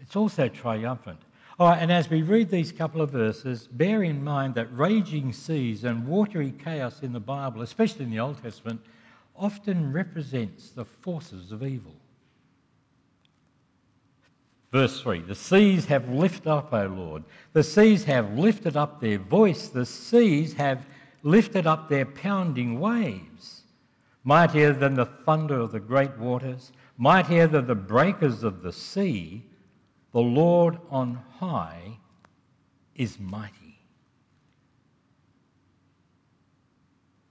It's 0.00 0.16
also 0.16 0.48
triumphant. 0.48 1.20
All 1.58 1.68
right, 1.68 1.80
and 1.80 1.90
as 1.90 2.10
we 2.10 2.22
read 2.22 2.50
these 2.50 2.72
couple 2.72 3.00
of 3.00 3.10
verses, 3.10 3.68
bear 3.68 4.02
in 4.02 4.22
mind 4.22 4.54
that 4.56 4.76
raging 4.76 5.32
seas 5.32 5.84
and 5.84 6.06
watery 6.06 6.52
chaos 6.62 7.02
in 7.02 7.12
the 7.12 7.20
Bible, 7.20 7.62
especially 7.62 8.04
in 8.04 8.10
the 8.10 8.20
Old 8.20 8.42
Testament, 8.42 8.80
often 9.34 9.92
represents 9.92 10.70
the 10.70 10.84
forces 10.84 11.52
of 11.52 11.62
evil. 11.62 11.94
Verse 14.72 15.00
3 15.00 15.20
The 15.20 15.34
seas 15.34 15.86
have 15.86 16.08
lifted 16.08 16.48
up, 16.48 16.72
O 16.74 16.86
Lord. 16.86 17.24
The 17.52 17.62
seas 17.62 18.04
have 18.04 18.36
lifted 18.36 18.76
up 18.76 19.00
their 19.00 19.18
voice. 19.18 19.68
The 19.68 19.86
seas 19.86 20.52
have 20.54 20.84
lifted 21.22 21.66
up 21.66 21.88
their 21.88 22.04
pounding 22.04 22.80
waves. 22.80 23.55
Mightier 24.26 24.72
than 24.72 24.94
the 24.94 25.06
thunder 25.06 25.60
of 25.60 25.70
the 25.70 25.78
great 25.78 26.18
waters, 26.18 26.72
mightier 26.98 27.46
than 27.46 27.68
the 27.68 27.76
breakers 27.76 28.42
of 28.42 28.60
the 28.60 28.72
sea 28.72 29.44
the 30.10 30.20
Lord 30.20 30.78
on 30.90 31.22
high 31.38 31.98
is 32.96 33.20
mighty. 33.20 33.78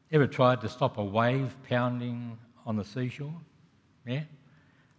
Ever 0.10 0.26
tried 0.26 0.62
to 0.62 0.70
stop 0.70 0.98
a 0.98 1.04
wave 1.04 1.54
pounding 1.68 2.38
on 2.66 2.78
the 2.78 2.86
seashore? 2.86 3.34
Yeah? 4.08 4.22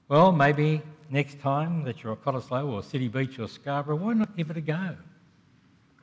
Well, 0.09 0.33
maybe 0.33 0.83
next 1.09 1.41
time 1.41 1.83
that 1.85 2.03
you're 2.03 2.13
at 2.13 2.23
Cottesloe 2.23 2.71
or 2.71 2.83
City 2.83 3.09
Beach 3.09 3.39
or 3.39 3.49
Scarborough, 3.49 3.97
why 3.97 4.13
not 4.13 4.37
give 4.37 4.51
it 4.51 4.59
a 4.59 4.61
go? 4.61 4.97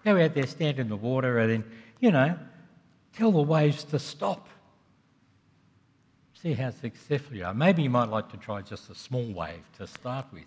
Go 0.04 0.20
out 0.20 0.34
there, 0.34 0.48
stand 0.48 0.80
in 0.80 0.90
the 0.90 0.96
water, 0.96 1.38
and 1.38 1.52
then, 1.52 1.64
you 2.00 2.10
know, 2.10 2.36
tell 3.16 3.32
the 3.32 3.44
waves 3.44 3.84
to 3.84 4.00
stop. 4.00 4.48
See 6.44 6.54
how 6.56 6.72
successful 6.72 7.38
you 7.38 7.46
are. 7.46 7.54
Maybe 7.54 7.84
you 7.84 7.90
might 7.90 8.10
like 8.10 8.30
to 8.32 8.38
try 8.38 8.62
just 8.62 8.90
a 8.90 8.96
small 8.96 9.32
wave 9.32 9.64
to 9.78 9.88
start 9.88 10.26
with. 10.34 10.44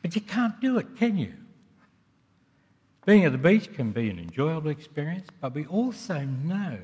But 0.00 0.14
you 0.14 0.20
can't 0.20 0.60
do 0.60 0.78
it, 0.78 0.96
can 0.96 1.18
you? 1.18 1.32
Being 3.04 3.24
at 3.24 3.32
the 3.32 3.38
beach 3.38 3.74
can 3.74 3.90
be 3.90 4.10
an 4.10 4.20
enjoyable 4.20 4.70
experience, 4.70 5.26
but 5.40 5.56
we 5.56 5.66
also 5.66 6.20
know, 6.20 6.78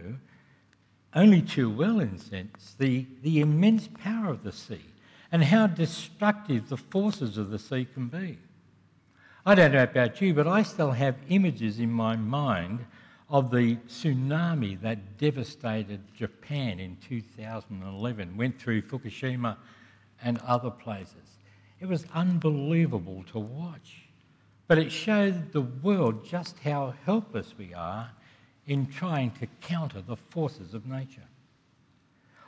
only 1.15 1.41
too 1.41 1.71
well 1.71 2.01
in 2.01 2.09
a 2.09 2.19
sense, 2.19 2.75
the, 2.77 3.07
the 3.23 3.39
immense 3.39 3.89
power 4.03 4.31
of 4.31 4.43
the 4.43 4.51
sea 4.51 4.85
and 5.31 5.45
how 5.45 5.69
destructive 5.69 6.69
the 6.69 6.77
forces 6.77 7.39
of 7.39 7.51
the 7.51 7.59
sea 7.59 7.87
can 7.95 8.09
be. 8.09 8.37
I 9.47 9.55
don't 9.55 9.71
know 9.71 9.85
about 9.85 10.21
you, 10.21 10.35
but 10.35 10.49
I 10.49 10.65
still 10.65 10.91
have 10.91 11.15
images 11.29 11.79
in 11.79 11.93
my 11.93 12.17
mind 12.17 12.85
of 13.31 13.51
the 13.51 13.77
tsunami 13.89 14.81
that 14.81 15.19
devastated 15.19 16.01
Japan 16.15 16.81
in 16.81 16.97
2011, 17.07 18.37
went 18.37 18.59
through 18.59 18.83
Fukushima 18.83 19.57
and 20.23 20.39
other 20.39 20.71
places. 20.71 21.39
It 21.81 21.87
was 21.87 22.07
unbelievable 22.15 23.25
to 23.33 23.39
watch. 23.39 24.03
But 24.67 24.79
it 24.79 24.91
showed 24.91 25.53
the 25.53 25.61
world 25.61 26.27
just 26.27 26.59
how 26.61 26.95
helpless 27.05 27.55
we 27.57 27.73
are 27.75 28.11
in 28.67 28.87
trying 28.87 29.31
to 29.33 29.47
counter 29.61 30.01
the 30.01 30.17
forces 30.17 30.75
of 30.75 30.87
nature. 30.87 31.27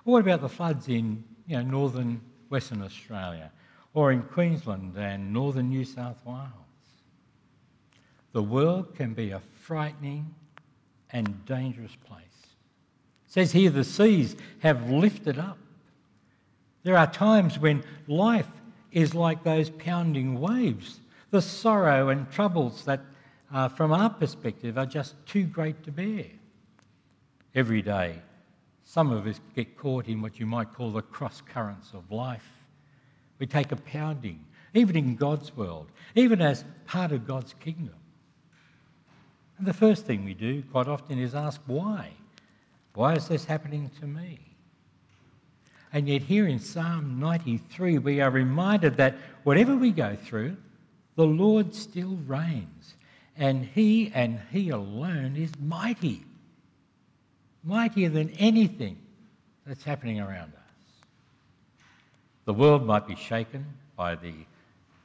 what 0.05 0.21
about 0.21 0.41
the 0.41 0.49
floods 0.49 0.89
in 0.89 1.25
you 1.47 1.57
know, 1.57 1.63
northern 1.63 2.21
Western 2.49 2.83
Australia 2.83 3.51
or 3.95 4.13
in 4.13 4.23
Queensland 4.23 4.97
and 4.97 5.33
northern 5.33 5.69
New 5.69 5.85
South 5.85 6.21
Wales? 6.25 6.51
The 8.33 8.43
world 8.43 8.95
can 8.95 9.15
be 9.15 9.31
a 9.31 9.41
frightening 9.41 10.35
and 11.13 11.45
dangerous 11.47 11.97
place. 12.07 12.25
It 13.27 13.33
says 13.33 13.53
here 13.53 13.71
the 13.71 13.85
seas 13.85 14.37
have 14.61 14.91
lifted 14.91 15.39
up. 15.39 15.59
There 16.83 16.97
are 16.97 17.11
times 17.11 17.59
when 17.59 17.85
life 18.09 18.49
is 18.93 19.15
like 19.15 19.45
those 19.45 19.71
pounding 19.71 20.41
waves. 20.41 21.01
The 21.31 21.43
sorrow 21.43 22.09
and 22.09 22.31
troubles 22.31 22.85
that, 22.85 23.01
uh, 23.53 23.69
from 23.69 23.93
our 23.93 24.11
perspective, 24.11 24.79
are 24.79 24.87
just 24.87 25.15
too 25.27 25.45
great 25.45 25.85
to 25.85 25.93
bear. 25.93 26.27
Every 27.55 27.83
day, 27.83 28.17
some 28.85 29.13
of 29.13 29.27
us 29.27 29.41
get 29.55 29.77
caught 29.77 30.09
in 30.09 30.21
what 30.21 30.41
you 30.41 30.47
might 30.47 30.73
call 30.75 30.91
the 30.91 31.03
cross 31.03 31.41
currents 31.41 31.93
of 31.95 32.11
life. 32.11 32.49
We 33.39 33.47
take 33.47 33.71
a 33.71 33.77
pounding, 33.77 34.45
even 34.75 34.97
in 34.97 35.15
God's 35.15 35.57
world, 35.57 35.87
even 36.15 36.41
as 36.41 36.65
part 36.87 37.13
of 37.13 37.27
God's 37.27 37.55
kingdom. 37.61 38.00
The 39.63 39.75
first 39.75 40.07
thing 40.07 40.25
we 40.25 40.35
do 40.35 40.63
quite 40.71 40.89
often 40.89 41.19
is 41.19 41.35
ask 41.35 41.61
why. 41.67 42.13
Why 42.95 43.15
is 43.15 43.29
this 43.29 43.45
happening 43.45 43.91
to 44.01 44.07
me? 44.07 44.39
And 45.93 46.09
yet, 46.09 46.23
here 46.23 46.47
in 46.47 46.59
Psalm 46.59 47.19
93, 47.19 47.99
we 47.99 48.21
are 48.21 48.31
reminded 48.31 48.97
that 48.97 49.17
whatever 49.43 49.77
we 49.77 49.91
go 49.91 50.17
through, 50.17 50.57
the 51.17 51.27
Lord 51.27 51.75
still 51.75 52.17
reigns, 52.27 52.95
and 53.37 53.65
He 53.65 54.11
and 54.15 54.41
He 54.51 54.71
alone 54.71 55.37
is 55.37 55.51
mighty, 55.61 56.23
mightier 57.65 58.09
than 58.09 58.31
anything 58.31 58.97
that's 59.67 59.85
happening 59.85 60.21
around 60.21 60.53
us. 60.55 61.07
The 62.45 62.55
world 62.55 62.87
might 62.87 63.07
be 63.07 63.17
shaken 63.17 63.67
by 63.97 64.15
the 64.15 64.35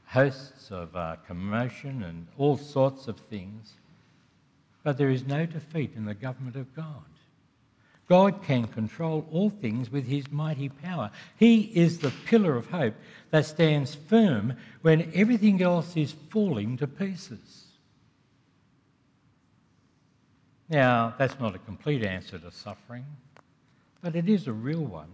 hosts 0.06 0.72
of 0.72 0.96
uh, 0.96 1.18
commotion 1.28 2.04
and 2.04 2.28
all 2.38 2.58
sorts 2.58 3.08
of 3.08 3.18
things, 3.18 3.74
but 4.86 5.00
there 5.00 5.10
is 5.10 5.26
no 5.26 5.48
defeat 5.48 5.94
in 5.96 6.06
the 6.06 6.14
government 6.14 6.56
of 6.56 6.74
God. 6.76 7.04
God 8.08 8.44
can 8.44 8.68
control 8.68 9.28
all 9.32 9.50
things 9.50 9.92
with 9.92 10.06
his 10.06 10.32
mighty 10.32 10.70
power. 10.70 11.10
He 11.38 11.62
is 11.62 11.98
the 11.98 12.14
pillar 12.26 12.56
of 12.56 12.70
hope 12.70 12.94
that 13.32 13.48
stands 13.48 13.96
firm 13.96 14.54
when 14.84 15.12
everything 15.16 15.60
else 15.64 15.98
is 15.98 16.14
falling 16.30 16.78
to 16.78 16.86
pieces. 16.86 17.66
Now, 20.70 21.16
that's 21.18 21.40
not 21.40 21.56
a 21.56 21.60
complete 21.60 22.04
answer 22.04 22.38
to 22.38 22.52
suffering, 22.52 23.06
but 24.04 24.16
it 24.16 24.30
is 24.30 24.46
a 24.46 24.54
real 24.54 24.86
one. 24.86 25.10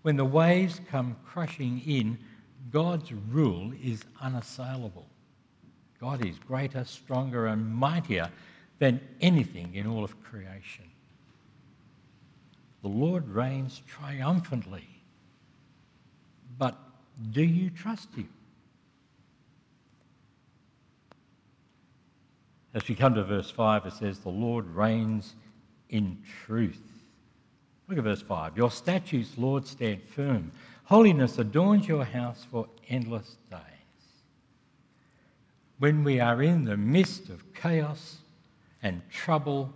When 0.00 0.16
the 0.16 0.24
waves 0.24 0.80
come 0.90 1.16
crushing 1.26 1.82
in, 1.86 2.16
God's 2.70 3.12
rule 3.12 3.74
is 3.84 4.04
unassailable. 4.22 5.06
God 6.00 6.24
is 6.24 6.38
greater, 6.38 6.84
stronger, 6.84 7.48
and 7.48 7.74
mightier 7.74 8.30
than 8.78 9.00
anything 9.20 9.74
in 9.74 9.86
all 9.86 10.04
of 10.04 10.22
creation. 10.22 10.84
The 12.82 12.88
Lord 12.88 13.28
reigns 13.28 13.82
triumphantly. 13.86 14.86
But 16.58 16.76
do 17.32 17.42
you 17.42 17.70
trust 17.70 18.14
Him? 18.14 18.28
As 22.74 22.86
we 22.88 22.94
come 22.94 23.14
to 23.14 23.24
verse 23.24 23.50
5, 23.50 23.86
it 23.86 23.92
says, 23.94 24.18
The 24.18 24.28
Lord 24.28 24.66
reigns 24.68 25.34
in 25.88 26.18
truth. 26.44 26.82
Look 27.88 27.98
at 27.98 28.04
verse 28.04 28.22
5. 28.22 28.56
Your 28.56 28.70
statutes, 28.70 29.32
Lord, 29.38 29.66
stand 29.66 30.02
firm. 30.02 30.52
Holiness 30.84 31.38
adorns 31.38 31.88
your 31.88 32.04
house 32.04 32.46
for 32.50 32.68
endless 32.88 33.36
days. 33.50 33.60
When 35.78 36.04
we 36.04 36.20
are 36.20 36.42
in 36.42 36.64
the 36.64 36.76
midst 36.76 37.30
of 37.30 37.54
chaos 37.54 38.18
and 38.82 39.02
trouble 39.10 39.72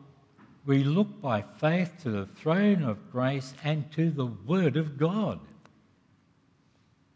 we 0.67 0.85
look 0.85 1.21
by 1.21 1.43
faith 1.43 1.93
to 2.03 2.11
the 2.11 2.27
throne 2.27 2.83
of 2.83 3.11
grace 3.11 3.55
and 3.65 3.91
to 3.93 4.11
the 4.11 4.27
Word 4.27 4.77
of 4.77 4.99
God. 4.99 5.41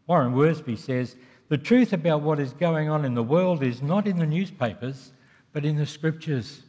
Warren 0.07 0.33
Wiersbe 0.33 0.77
says, 0.77 1.15
The 1.49 1.57
truth 1.57 1.93
about 1.93 2.21
what 2.21 2.39
is 2.39 2.53
going 2.53 2.89
on 2.89 3.05
in 3.05 3.13
the 3.13 3.23
world 3.23 3.63
is 3.63 3.81
not 3.81 4.07
in 4.07 4.17
the 4.17 4.25
newspapers, 4.25 5.11
but 5.53 5.63
in 5.63 5.75
the 5.75 5.85
Scriptures. 5.85 6.63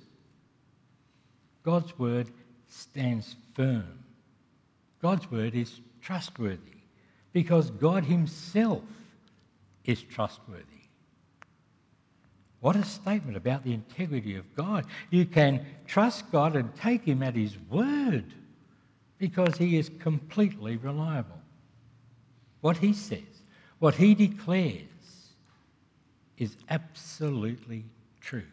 God's 1.63 1.99
Word 1.99 2.31
stands 2.69 3.37
firm. 3.55 4.05
God's 5.01 5.31
Word 5.31 5.55
is 5.55 5.81
trustworthy 6.01 6.83
because 7.33 7.71
God 7.71 8.05
Himself 8.05 8.85
is 9.85 10.03
trustworthy. 10.03 10.76
What 12.67 12.75
a 12.75 12.85
statement 12.85 13.37
about 13.37 13.63
the 13.63 13.73
integrity 13.73 14.35
of 14.35 14.57
God. 14.57 14.87
You 15.11 15.25
can 15.25 15.65
trust 15.87 16.33
God 16.33 16.57
and 16.57 16.75
take 16.75 17.05
Him 17.05 17.23
at 17.23 17.37
His 17.37 17.57
word 17.71 18.25
because 19.19 19.57
He 19.57 19.79
is 19.79 19.89
completely 20.01 20.77
reliable. 20.77 21.39
What 22.63 22.77
He 22.77 22.93
says, 22.93 23.21
what 23.79 23.95
He 23.95 24.17
declares, 24.17 24.81
is 26.39 26.57
absolutely 26.69 27.85
true. 28.21 28.51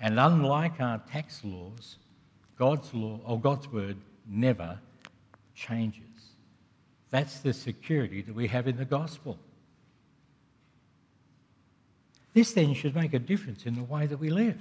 And 0.00 0.18
unlike 0.18 0.80
our 0.80 0.98
tax 1.08 1.44
laws, 1.44 1.98
God's 2.58 2.92
law 2.92 3.20
or 3.24 3.38
God's 3.38 3.70
word 3.70 3.98
never 4.26 4.80
changes. 5.54 6.02
That's 7.10 7.38
the 7.38 7.52
security 7.52 8.20
that 8.22 8.34
we 8.34 8.48
have 8.48 8.66
in 8.66 8.76
the 8.76 8.84
gospel. 8.84 9.38
This 12.38 12.52
then 12.52 12.72
should 12.72 12.94
make 12.94 13.14
a 13.14 13.18
difference 13.18 13.66
in 13.66 13.74
the 13.74 13.82
way 13.82 14.06
that 14.06 14.18
we 14.18 14.30
live. 14.30 14.60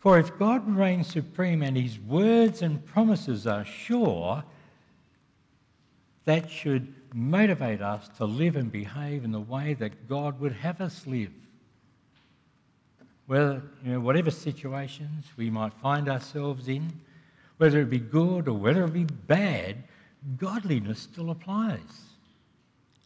For 0.00 0.18
if 0.18 0.38
God 0.38 0.68
reigns 0.68 1.06
supreme 1.06 1.62
and 1.62 1.74
his 1.74 1.98
words 1.98 2.60
and 2.60 2.84
promises 2.84 3.46
are 3.46 3.64
sure, 3.64 4.44
that 6.26 6.50
should 6.50 6.92
motivate 7.14 7.80
us 7.80 8.10
to 8.18 8.26
live 8.26 8.56
and 8.56 8.70
behave 8.70 9.24
in 9.24 9.32
the 9.32 9.40
way 9.40 9.72
that 9.72 10.06
God 10.06 10.38
would 10.38 10.52
have 10.52 10.82
us 10.82 11.06
live. 11.06 11.32
Whether, 13.26 13.62
you 13.82 13.92
know, 13.92 14.00
whatever 14.00 14.30
situations 14.30 15.24
we 15.38 15.48
might 15.48 15.72
find 15.72 16.10
ourselves 16.10 16.68
in, 16.68 16.92
whether 17.56 17.80
it 17.80 17.88
be 17.88 18.00
good 18.00 18.48
or 18.48 18.58
whether 18.58 18.84
it 18.84 18.92
be 18.92 19.04
bad, 19.04 19.84
godliness 20.36 21.00
still 21.00 21.30
applies. 21.30 22.02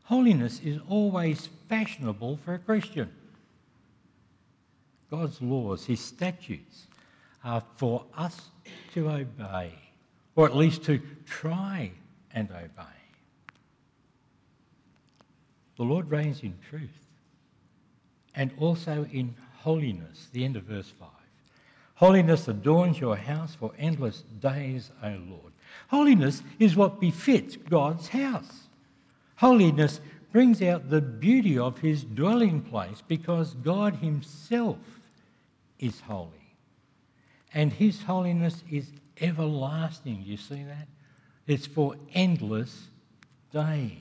Holiness 0.06 0.58
is 0.64 0.80
always 0.88 1.50
fashionable 1.68 2.38
for 2.38 2.54
a 2.54 2.58
Christian. 2.58 3.12
God's 5.10 5.40
laws, 5.40 5.84
his 5.84 6.00
statutes, 6.00 6.86
are 7.44 7.62
for 7.76 8.04
us 8.16 8.50
to 8.94 9.08
obey, 9.08 9.72
or 10.34 10.46
at 10.46 10.56
least 10.56 10.82
to 10.84 11.00
try 11.26 11.92
and 12.32 12.50
obey. 12.50 12.96
The 15.76 15.84
Lord 15.84 16.10
reigns 16.10 16.42
in 16.42 16.54
truth 16.68 17.06
and 18.34 18.50
also 18.58 19.06
in 19.12 19.34
holiness, 19.58 20.28
the 20.32 20.44
end 20.44 20.56
of 20.56 20.64
verse 20.64 20.88
5. 20.88 21.08
Holiness 21.94 22.48
adorns 22.48 23.00
your 23.00 23.16
house 23.16 23.54
for 23.54 23.72
endless 23.78 24.22
days, 24.40 24.90
O 25.02 25.08
Lord. 25.28 25.52
Holiness 25.88 26.42
is 26.58 26.76
what 26.76 27.00
befits 27.00 27.56
God's 27.56 28.08
house. 28.08 28.68
Holiness 29.36 30.00
brings 30.32 30.60
out 30.60 30.90
the 30.90 31.00
beauty 31.00 31.58
of 31.58 31.78
his 31.78 32.04
dwelling 32.04 32.60
place 32.60 33.02
because 33.06 33.54
God 33.54 33.96
himself 33.96 34.76
is 35.78 36.00
holy. 36.00 36.30
And 37.54 37.72
his 37.72 38.02
holiness 38.02 38.62
is 38.70 38.90
everlasting. 39.20 40.22
You 40.24 40.36
see 40.36 40.64
that? 40.64 40.88
it's 41.46 41.66
for 41.66 41.94
endless 42.12 42.88
days. 43.52 43.92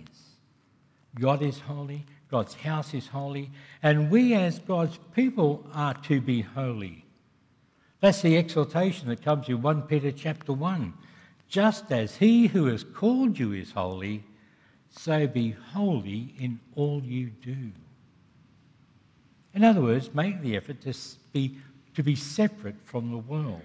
God 1.20 1.42
is 1.42 1.60
holy, 1.60 2.06
God's 2.30 2.56
house 2.56 2.94
is 2.94 3.08
holy, 3.08 3.52
and 3.82 4.10
we 4.10 4.34
as 4.34 4.60
God's 4.60 5.00
people 5.14 5.66
are 5.74 5.94
to 5.94 6.20
be 6.20 6.42
holy. 6.42 7.06
That's 8.02 8.22
the 8.22 8.38
exhortation 8.38 9.08
that 9.10 9.24
comes 9.24 9.48
in 9.48 9.62
1 9.62 9.84
Peter 9.84 10.12
chapter 10.12 10.52
1. 10.52 10.94
Just 11.48 11.92
as 11.92 12.18
he 12.18 12.48
who 12.48 12.66
has 12.66 12.84
called 12.84 13.40
you 13.40 13.54
is 13.54 13.72
holy, 13.72 14.24
so 14.90 15.28
be 15.28 15.52
holy 15.52 16.34
in 16.40 16.60
all 16.76 17.02
you 17.04 17.28
do. 17.30 17.72
In 19.54 19.64
other 19.64 19.82
words, 19.82 20.14
make 20.14 20.42
the 20.42 20.58
effort 20.58 20.82
to 20.82 20.94
be, 21.36 21.58
to 21.94 22.02
be 22.02 22.16
separate 22.16 22.82
from 22.86 23.12
the 23.12 23.18
world 23.18 23.62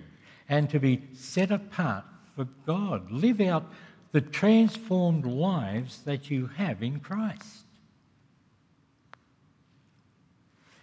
and 0.48 0.68
to 0.68 0.80
be 0.80 1.00
set 1.14 1.52
apart 1.52 2.04
for 2.35 2.48
God. 2.66 3.11
Live 3.12 3.40
out 3.40 3.70
the 4.11 4.20
transformed 4.20 5.24
lives 5.24 6.02
that 6.02 6.30
you 6.30 6.48
have 6.56 6.83
in 6.83 6.98
Christ. 6.98 7.64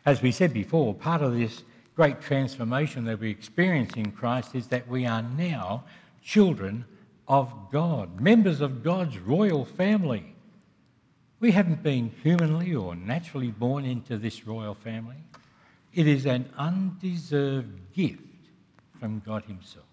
As 0.06 0.22
we 0.22 0.32
said 0.32 0.54
before, 0.54 0.94
part 0.94 1.22
of 1.22 1.38
this 1.38 1.64
great 1.94 2.22
transformation 2.22 3.04
that 3.04 3.20
we 3.20 3.30
experience 3.30 3.94
in 3.96 4.12
Christ 4.14 4.56
is 4.56 4.68
that 4.68 4.88
we 4.88 5.06
are 5.06 5.22
now 5.22 5.84
children 6.24 6.86
of 7.28 7.54
God, 7.70 8.22
members 8.22 8.62
of 8.62 8.82
God's 8.82 9.18
royal 9.18 9.66
family. 9.66 10.34
We 11.42 11.52
haven't 11.52 11.84
been 11.84 12.14
humanly 12.24 12.74
or 12.74 12.96
naturally 12.96 13.52
born 13.52 13.84
into 13.84 14.18
this 14.18 14.48
royal 14.48 14.76
family. 14.76 15.18
It 15.98 16.06
is 16.06 16.28
an 16.28 16.48
undeserved 16.56 17.92
gift 17.92 18.22
from 19.00 19.20
God 19.26 19.44
Himself. 19.46 19.88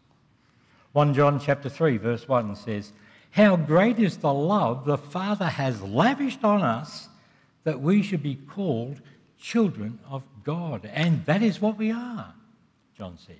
1 0.93 1.15
John 1.15 1.41
chapter 1.41 1.71
3 1.71 1.97
verse 1.97 2.29
1 2.29 2.57
says, 2.57 2.93
"How 3.31 3.57
great 3.57 3.99
is 3.99 4.19
the 4.19 4.35
love 4.35 4.85
the 4.85 4.99
Father 4.99 5.49
has 5.49 5.81
lavished 5.81 6.45
on 6.45 6.61
us 6.61 7.09
that 7.63 7.81
we 7.81 8.03
should 8.03 8.23
be 8.23 8.35
called 8.35 9.01
children 9.39 9.99
of 10.07 10.23
God." 10.45 10.85
And 10.93 11.25
that 11.25 11.43
is 11.43 11.63
what 11.63 11.79
we 11.79 11.91
are, 11.91 12.35
John 12.99 13.17
says. 13.17 13.39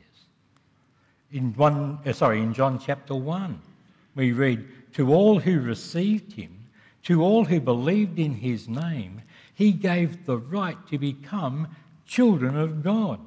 In 1.33 1.53
one 1.53 1.99
uh, 2.07 2.15
sorry, 2.15 2.41
in 2.41 2.55
John 2.55 2.79
chapter 2.79 3.15
1, 3.15 3.61
we 4.15 4.33
read, 4.33 4.67
"To 4.95 5.13
all 5.13 5.39
who 5.39 5.61
received 5.61 6.33
him 6.33 6.65
to 7.05 7.23
all 7.23 7.45
who 7.45 7.61
believed 7.61 8.19
in 8.19 8.33
his 8.33 8.67
name, 8.67 9.21
he 9.53 9.73
gave 9.73 10.25
the 10.25 10.39
right 10.39 10.79
to 10.89 10.99
become 10.99 11.69
children 12.07 12.57
of 12.57 12.83
God. 12.83 13.21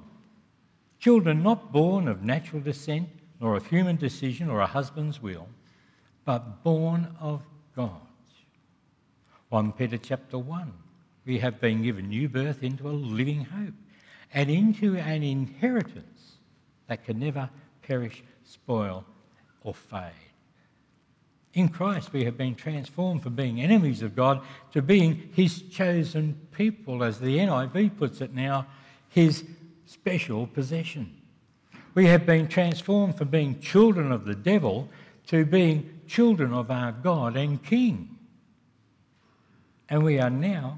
Children 0.99 1.43
not 1.43 1.71
born 1.71 2.07
of 2.07 2.23
natural 2.23 2.61
descent, 2.61 3.09
nor 3.39 3.55
of 3.55 3.67
human 3.67 3.97
decision 3.97 4.49
or 4.49 4.61
a 4.61 4.67
husband's 4.67 5.21
will, 5.21 5.47
but 6.25 6.63
born 6.63 7.15
of 7.19 7.41
God. 7.75 8.01
1 9.49 9.71
Peter 9.73 9.97
chapter 9.97 10.37
1. 10.37 10.73
We 11.25 11.39
have 11.39 11.61
been 11.61 11.83
given 11.83 12.09
new 12.09 12.27
birth 12.27 12.63
into 12.63 12.89
a 12.89 12.91
living 12.91 13.45
hope 13.45 13.73
and 14.33 14.49
into 14.49 14.97
an 14.97 15.23
inheritance 15.23 16.37
that 16.87 17.05
can 17.05 17.19
never 17.19 17.49
perish, 17.81 18.23
spoil, 18.43 19.05
or 19.63 19.73
fade. 19.73 20.11
In 21.57 21.69
Christ, 21.69 22.13
we 22.13 22.23
have 22.25 22.37
been 22.37 22.53
transformed 22.53 23.23
from 23.23 23.33
being 23.33 23.59
enemies 23.59 24.03
of 24.03 24.15
God 24.15 24.43
to 24.73 24.81
being 24.83 25.31
His 25.33 25.63
chosen 25.63 26.39
people, 26.51 27.03
as 27.03 27.19
the 27.19 27.39
NIV 27.39 27.97
puts 27.97 28.21
it 28.21 28.31
now, 28.31 28.67
His 29.09 29.43
special 29.87 30.45
possession. 30.45 31.19
We 31.95 32.05
have 32.05 32.27
been 32.27 32.47
transformed 32.47 33.17
from 33.17 33.29
being 33.29 33.59
children 33.59 34.11
of 34.11 34.25
the 34.25 34.35
devil 34.35 34.87
to 35.29 35.45
being 35.45 36.01
children 36.05 36.53
of 36.53 36.69
our 36.69 36.91
God 36.91 37.35
and 37.35 37.63
King. 37.63 38.19
And 39.89 40.03
we 40.03 40.19
are 40.19 40.29
now 40.29 40.77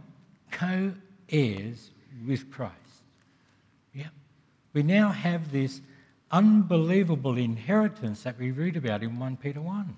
co 0.50 0.94
heirs 1.28 1.90
with 2.26 2.50
Christ. 2.50 2.74
Yep. 3.94 4.14
We 4.72 4.84
now 4.84 5.10
have 5.10 5.52
this 5.52 5.82
unbelievable 6.32 7.38
inheritance 7.38 8.24
that 8.24 8.40
we 8.40 8.52
read 8.52 8.78
about 8.78 9.04
in 9.04 9.20
1 9.20 9.36
Peter 9.36 9.60
1 9.60 9.94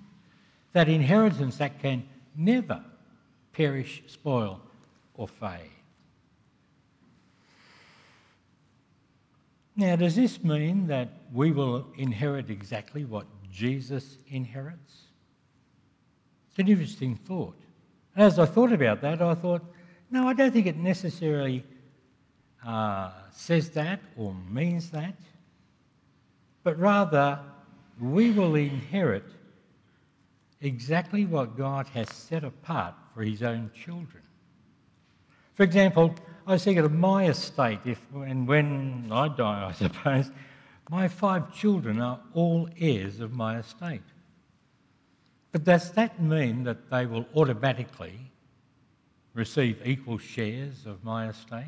that 0.72 0.88
inheritance 0.88 1.56
that 1.58 1.80
can 1.80 2.04
never 2.36 2.82
perish, 3.52 4.02
spoil, 4.06 4.60
or 5.14 5.28
fade. 5.28 5.70
Now, 9.76 9.96
does 9.96 10.16
this 10.16 10.42
mean 10.44 10.86
that 10.88 11.08
we 11.32 11.50
will 11.50 11.86
inherit 11.96 12.50
exactly 12.50 13.04
what 13.04 13.26
Jesus 13.50 14.18
inherits? 14.28 15.04
It's 16.50 16.58
an 16.58 16.68
interesting 16.68 17.16
thought. 17.16 17.58
As 18.14 18.38
I 18.38 18.44
thought 18.44 18.72
about 18.72 19.00
that, 19.00 19.22
I 19.22 19.34
thought, 19.34 19.62
no, 20.10 20.28
I 20.28 20.34
don't 20.34 20.52
think 20.52 20.66
it 20.66 20.76
necessarily 20.76 21.64
uh, 22.66 23.10
says 23.30 23.70
that 23.70 24.00
or 24.16 24.34
means 24.50 24.90
that, 24.90 25.14
but 26.62 26.78
rather 26.78 27.40
we 27.98 28.30
will 28.30 28.54
inherit 28.54 29.24
exactly 30.62 31.26
what 31.26 31.56
God 31.56 31.86
has 31.88 32.08
set 32.08 32.44
apart 32.44 32.94
for 33.14 33.22
his 33.22 33.42
own 33.42 33.70
children. 33.74 34.22
For 35.54 35.64
example, 35.64 36.14
I 36.46 36.52
was 36.52 36.64
thinking 36.64 36.84
of 36.84 36.92
my 36.92 37.26
estate, 37.26 37.80
if 37.84 38.00
and 38.14 38.48
when 38.48 39.08
I 39.12 39.28
die, 39.28 39.68
I 39.68 39.72
suppose, 39.84 40.30
my 40.90 41.08
five 41.08 41.54
children 41.54 42.00
are 42.00 42.20
all 42.34 42.68
heirs 42.78 43.20
of 43.20 43.32
my 43.32 43.58
estate. 43.58 44.02
But 45.52 45.64
does 45.64 45.90
that 45.92 46.20
mean 46.20 46.64
that 46.64 46.90
they 46.90 47.06
will 47.06 47.26
automatically 47.36 48.18
receive 49.34 49.78
equal 49.84 50.18
shares 50.18 50.86
of 50.86 51.04
my 51.04 51.28
estate? 51.28 51.66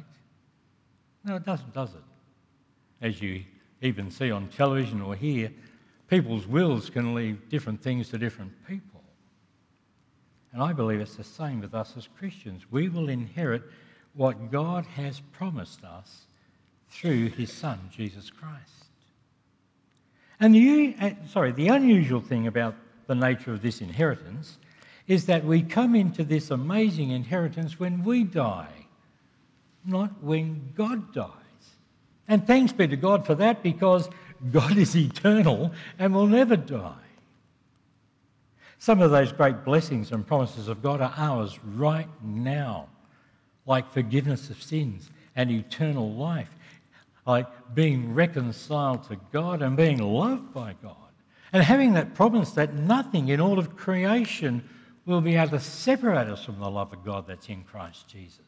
No, 1.25 1.37
it 1.37 1.45
doesn't, 1.45 1.73
does 1.75 1.91
it? 1.91 3.05
As 3.07 3.21
you 3.21 3.45
even 3.83 4.11
see 4.11 4.31
on 4.31 4.49
television 4.49 5.03
or 5.03 5.15
hear, 5.15 5.51
people's 6.09 6.47
wills 6.47 6.91
can 6.91 7.15
leave 7.15 7.49
different 7.49 7.83
things 7.83 8.09
to 8.11 8.19
different 8.19 8.53
people. 8.67 9.03
And 10.53 10.63
I 10.63 10.73
believe 10.73 11.01
it's 11.01 11.17
the 11.17 11.25
same 11.25 11.61
with 11.61 11.75
us 11.75 11.95
as 11.97 12.09
Christians. 12.19 12.63
We 12.71 12.89
will 12.89 13.09
inherit 13.09 13.63
what 14.15 14.53
God 14.53 14.87
has 14.87 15.21
promised 15.33 15.83
us 15.83 16.27
through 16.89 17.31
his 17.31 17.53
Son, 17.53 17.81
Jesus 17.91 18.31
Christ. 18.31 18.85
And 20.39 20.55
the, 20.55 21.17
sorry, 21.29 21.53
the 21.53 21.69
unusual 21.69 22.21
thing 22.21 22.47
about 22.47 22.77
the 23.07 23.15
nature 23.15 23.53
of 23.53 23.63
this 23.63 23.81
inheritance 23.81 24.59
is 25.07 25.27
that 25.27 25.45
we 25.45 25.63
come 25.63 25.95
into 25.95 26.25
this 26.25 26.51
amazing 26.51 27.11
inheritance 27.11 27.79
when 27.79 28.05
we 28.05 28.25
die, 28.25 28.87
not 29.85 30.23
when 30.23 30.73
God 30.75 31.13
dies. 31.13 31.31
And 32.27 32.47
thanks 32.47 32.73
be 32.73 32.89
to 32.89 32.97
God 32.97 33.27
for 33.27 33.35
that 33.35 33.63
because 33.63 34.09
God 34.51 34.77
is 34.77 34.97
eternal 34.97 35.73
and 35.99 36.15
will 36.15 36.27
never 36.27 36.57
die. 36.57 36.95
Some 38.79 39.01
of 39.01 39.11
those 39.11 39.33
great 39.33 39.65
blessings 39.65 40.13
and 40.13 40.27
promises 40.27 40.69
of 40.69 40.83
God 40.83 41.01
are 41.01 41.15
ours 41.17 41.59
right 41.75 42.09
now, 42.23 42.89
like 43.67 43.91
forgiveness 43.93 44.51
of 44.51 44.63
sins 44.63 45.11
and 45.37 45.51
eternal 45.51 46.13
life, 46.13 46.51
like 47.27 47.47
being 47.75 48.13
reconciled 48.13 49.05
to 49.09 49.17
God 49.33 49.63
and 49.63 49.77
being 49.77 49.99
loved 49.99 50.53
by 50.53 50.75
God, 50.83 50.97
and 51.53 51.63
having 51.63 51.95
that 51.95 52.15
promise 52.15 52.51
that 52.51 52.75
nothing 52.75 53.29
in 53.29 53.41
all 53.41 53.59
of 53.59 53.77
creation 53.77 54.69
will 55.07 55.23
be 55.23 55.37
able 55.37 55.53
to 55.53 55.61
separate 55.61 56.29
us 56.29 56.45
from 56.45 56.59
the 56.59 56.71
love 56.71 56.93
of 56.93 57.05
God 57.05 57.27
that's 57.27 57.49
in 57.49 57.63
Christ 57.65 58.07
Jesus. 58.09 58.41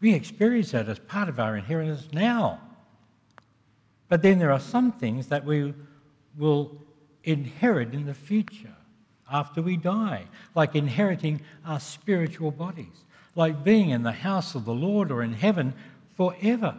We 0.00 0.12
experience 0.12 0.72
that 0.72 0.88
as 0.88 0.98
part 0.98 1.28
of 1.28 1.40
our 1.40 1.56
inheritance 1.56 2.08
now. 2.12 2.60
But 4.08 4.22
then 4.22 4.38
there 4.38 4.52
are 4.52 4.60
some 4.60 4.92
things 4.92 5.26
that 5.28 5.44
we 5.44 5.74
will 6.36 6.76
inherit 7.24 7.92
in 7.92 8.06
the 8.06 8.14
future 8.14 8.74
after 9.30 9.60
we 9.60 9.76
die, 9.76 10.24
like 10.54 10.74
inheriting 10.74 11.40
our 11.66 11.80
spiritual 11.80 12.50
bodies, 12.50 13.04
like 13.34 13.62
being 13.62 13.90
in 13.90 14.02
the 14.02 14.12
house 14.12 14.54
of 14.54 14.64
the 14.64 14.72
Lord 14.74 15.10
or 15.10 15.22
in 15.22 15.34
heaven 15.34 15.74
forever, 16.16 16.74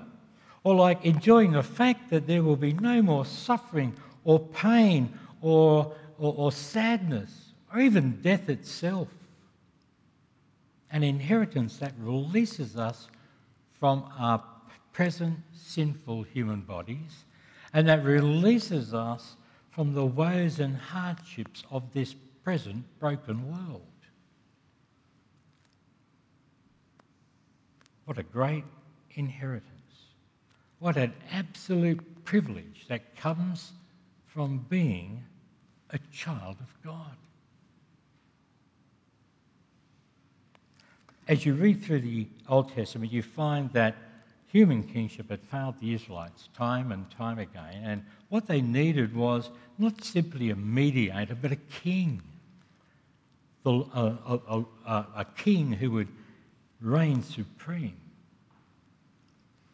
or 0.64 0.76
like 0.76 1.06
enjoying 1.06 1.52
the 1.52 1.64
fact 1.64 2.10
that 2.10 2.26
there 2.26 2.42
will 2.42 2.56
be 2.56 2.74
no 2.74 3.02
more 3.02 3.26
suffering 3.26 3.96
or 4.24 4.40
pain 4.40 5.14
or, 5.42 5.94
or, 6.18 6.34
or 6.36 6.52
sadness 6.52 7.54
or 7.74 7.80
even 7.80 8.20
death 8.22 8.50
itself. 8.50 9.08
An 10.92 11.04
inheritance 11.04 11.78
that 11.78 11.94
releases 12.00 12.76
us 12.76 13.08
from 13.80 14.12
our 14.18 14.44
present 14.94 15.38
sinful 15.54 16.24
human 16.24 16.62
bodies, 16.62 17.26
and 17.74 17.88
that 17.88 18.04
releases 18.04 18.94
us 18.94 19.36
from 19.70 19.94
the 19.94 20.06
woes 20.06 20.60
and 20.60 20.76
hardships 20.76 21.64
of 21.72 21.94
this 21.94 22.16
present 22.44 22.84
broken 23.00 23.48
world. 23.50 23.82
What 28.06 28.18
a 28.18 28.24
great 28.24 28.64
inheritance. 29.12 29.70
What 30.80 30.98
an 30.98 31.14
absolute 31.32 32.26
privilege 32.26 32.86
that 32.88 33.16
comes 33.16 33.74
from 34.26 34.66
being 34.70 35.24
a 35.92 36.00
child 36.12 36.58
of 36.60 36.84
God. 36.84 37.16
As 41.28 41.46
you 41.46 41.54
read 41.54 41.84
through 41.84 42.02
the 42.02 42.28
Old 42.48 42.74
Testament, 42.74 43.12
you 43.12 43.22
find 43.22 43.72
that 43.74 43.96
human 44.52 44.84
kingship 44.84 45.30
had 45.30 45.42
failed 45.44 45.76
the 45.80 45.94
Israelites 45.94 46.50
time 46.56 46.92
and 46.92 47.10
time 47.12 47.40
again. 47.40 47.84
And 47.84 48.04
what 48.30 48.48
they 48.48 48.62
needed 48.62 49.16
was 49.16 49.50
not 49.78 50.04
simply 50.04 50.50
a 50.50 50.56
mediator, 50.56 51.36
but 51.36 51.52
a 51.52 51.56
king. 51.56 52.22
A, 53.66 53.70
a, 53.70 54.66
a, 54.88 55.06
a 55.18 55.26
king 55.38 55.72
who 55.74 55.92
would 55.92 56.08
reign 56.82 57.22
supreme. 57.22 58.00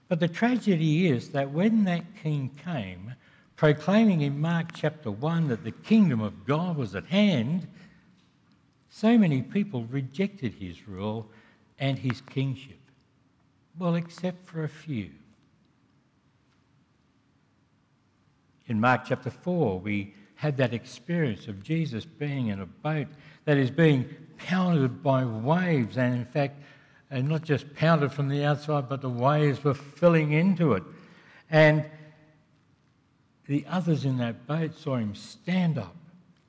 But 0.07 0.19
the 0.19 0.27
tragedy 0.27 1.07
is 1.07 1.29
that 1.29 1.51
when 1.51 1.85
that 1.85 2.03
king 2.21 2.51
came, 2.63 3.13
proclaiming 3.55 4.21
in 4.21 4.39
Mark 4.41 4.73
chapter 4.75 5.09
1 5.09 5.47
that 5.47 5.63
the 5.63 5.71
kingdom 5.71 6.19
of 6.19 6.45
God 6.45 6.77
was 6.77 6.95
at 6.95 7.05
hand, 7.05 7.67
so 8.89 9.17
many 9.17 9.41
people 9.41 9.85
rejected 9.85 10.53
his 10.55 10.88
rule 10.88 11.29
and 11.79 11.97
his 11.97 12.21
kingship. 12.21 12.79
Well, 13.77 13.95
except 13.95 14.47
for 14.47 14.63
a 14.63 14.69
few. 14.69 15.11
In 18.67 18.79
Mark 18.79 19.01
chapter 19.07 19.29
4, 19.29 19.79
we 19.79 20.13
had 20.35 20.57
that 20.57 20.73
experience 20.73 21.47
of 21.47 21.61
Jesus 21.61 22.05
being 22.05 22.47
in 22.47 22.61
a 22.61 22.65
boat 22.65 23.07
that 23.45 23.57
is 23.57 23.69
being 23.69 24.09
pounded 24.38 25.03
by 25.03 25.23
waves, 25.23 25.97
and 25.97 26.15
in 26.15 26.25
fact, 26.25 26.61
and 27.11 27.29
not 27.29 27.43
just 27.43 27.73
pounded 27.75 28.11
from 28.11 28.29
the 28.29 28.43
outside, 28.43 28.89
but 28.89 29.01
the 29.01 29.09
waves 29.09 29.63
were 29.63 29.73
filling 29.73 30.31
into 30.31 30.73
it. 30.73 30.83
And 31.49 31.85
the 33.47 33.65
others 33.69 34.05
in 34.05 34.17
that 34.17 34.47
boat 34.47 34.75
saw 34.75 34.97
him 34.97 35.15
stand 35.15 35.77
up 35.77 35.95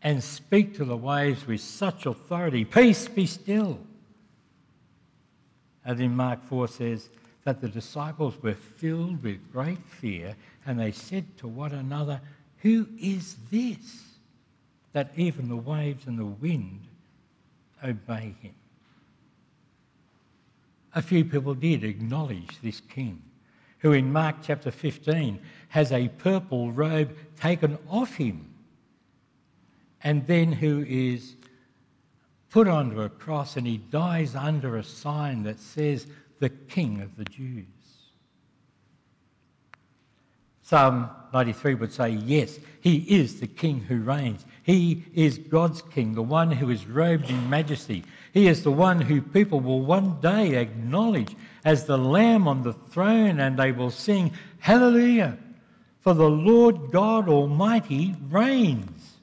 and 0.03 0.23
speak 0.23 0.77
to 0.77 0.85
the 0.85 0.97
waves 0.97 1.47
with 1.47 1.61
such 1.61 2.07
authority 2.07 2.65
Peace, 2.65 3.09
be 3.09 3.27
still. 3.27 3.79
And 5.87 6.01
in 6.01 6.17
Mark 6.17 6.43
4 6.43 6.67
says 6.67 7.09
that 7.45 7.61
the 7.61 7.69
disciples 7.69 8.35
were 8.43 8.55
filled 8.55 9.23
with 9.23 9.53
great 9.53 9.79
fear 9.89 10.35
and 10.67 10.81
they 10.81 10.91
said 10.91 11.25
to 11.39 11.47
one 11.47 11.73
another, 11.73 12.21
Who 12.59 12.89
is 13.01 13.37
this? 13.53 14.03
That 14.93 15.13
even 15.17 15.49
the 15.49 15.57
waves 15.57 16.07
and 16.07 16.19
the 16.19 16.27
wind 16.27 16.81
obey 17.85 18.35
him. 18.41 18.55
A 20.95 21.03
few 21.03 21.25
people 21.25 21.55
did 21.55 21.85
acknowledge 21.85 22.61
this 22.63 22.81
king, 22.81 23.23
who 23.79 23.93
in 23.93 24.13
Mark 24.13 24.37
chapter 24.43 24.73
15 24.73 25.39
has 25.69 25.93
a 25.93 26.09
purple 26.09 26.73
robe 26.73 27.15
taken 27.39 27.79
off 27.89 28.15
him, 28.15 28.53
and 30.03 30.27
then 30.27 30.51
who 30.51 30.85
is 30.89 31.37
put 32.57 32.69
onto 32.69 33.03
a 33.03 33.09
cross 33.11 33.59
and 33.59 33.67
he 33.67 33.77
dies 33.77 34.35
under 34.35 34.79
a 34.79 34.83
sign 34.83 35.43
that 35.43 35.61
says, 35.61 36.07
the 36.39 36.49
King 36.49 37.03
of 37.03 37.15
the 37.19 37.25
Jews. 37.27 37.67
Psalm 40.63 41.11
93 41.35 41.75
would 41.75 41.93
say, 41.93 42.09
Yes, 42.09 42.59
he 42.81 42.97
is 43.15 43.41
the 43.41 43.47
King 43.47 43.81
who 43.81 44.01
reigns. 44.01 44.47
He 44.63 45.05
is 45.13 45.37
God's 45.37 45.83
King, 45.83 46.15
the 46.15 46.23
one 46.23 46.51
who 46.51 46.71
is 46.71 46.87
robed 46.87 47.29
in 47.29 47.51
majesty. 47.51 48.05
He 48.33 48.47
is 48.49 48.63
the 48.63 48.73
one 48.73 49.03
who 49.03 49.21
people 49.21 49.61
will 49.61 49.83
one 49.83 50.19
day 50.23 50.55
acknowledge 50.55 51.37
as 51.63 51.85
the 51.85 51.99
Lamb 51.99 52.49
on 52.49 52.63
the 52.63 52.73
throne, 52.73 53.39
and 53.39 53.59
they 53.59 53.73
will 53.73 53.91
sing, 53.91 54.33
Hallelujah, 54.61 55.37
for 56.01 56.15
the 56.15 56.31
Lord 56.31 56.91
God 56.91 57.29
Almighty 57.29 58.15
reigns. 58.31 59.19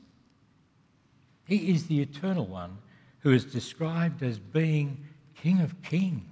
He 1.47 1.71
is 1.73 1.87
the 1.87 1.99
eternal 1.99 2.45
one 2.45 2.77
who 3.23 3.31
is 3.31 3.45
described 3.45 4.21
as 4.21 4.37
being 4.37 4.97
King 5.35 5.61
of 5.61 5.81
kings 5.81 6.23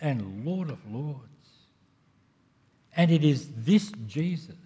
and 0.00 0.44
Lord 0.44 0.70
of 0.70 0.78
lords. 0.90 1.20
And 2.96 3.10
it 3.10 3.24
is 3.24 3.50
this 3.56 3.92
Jesus 4.06 4.56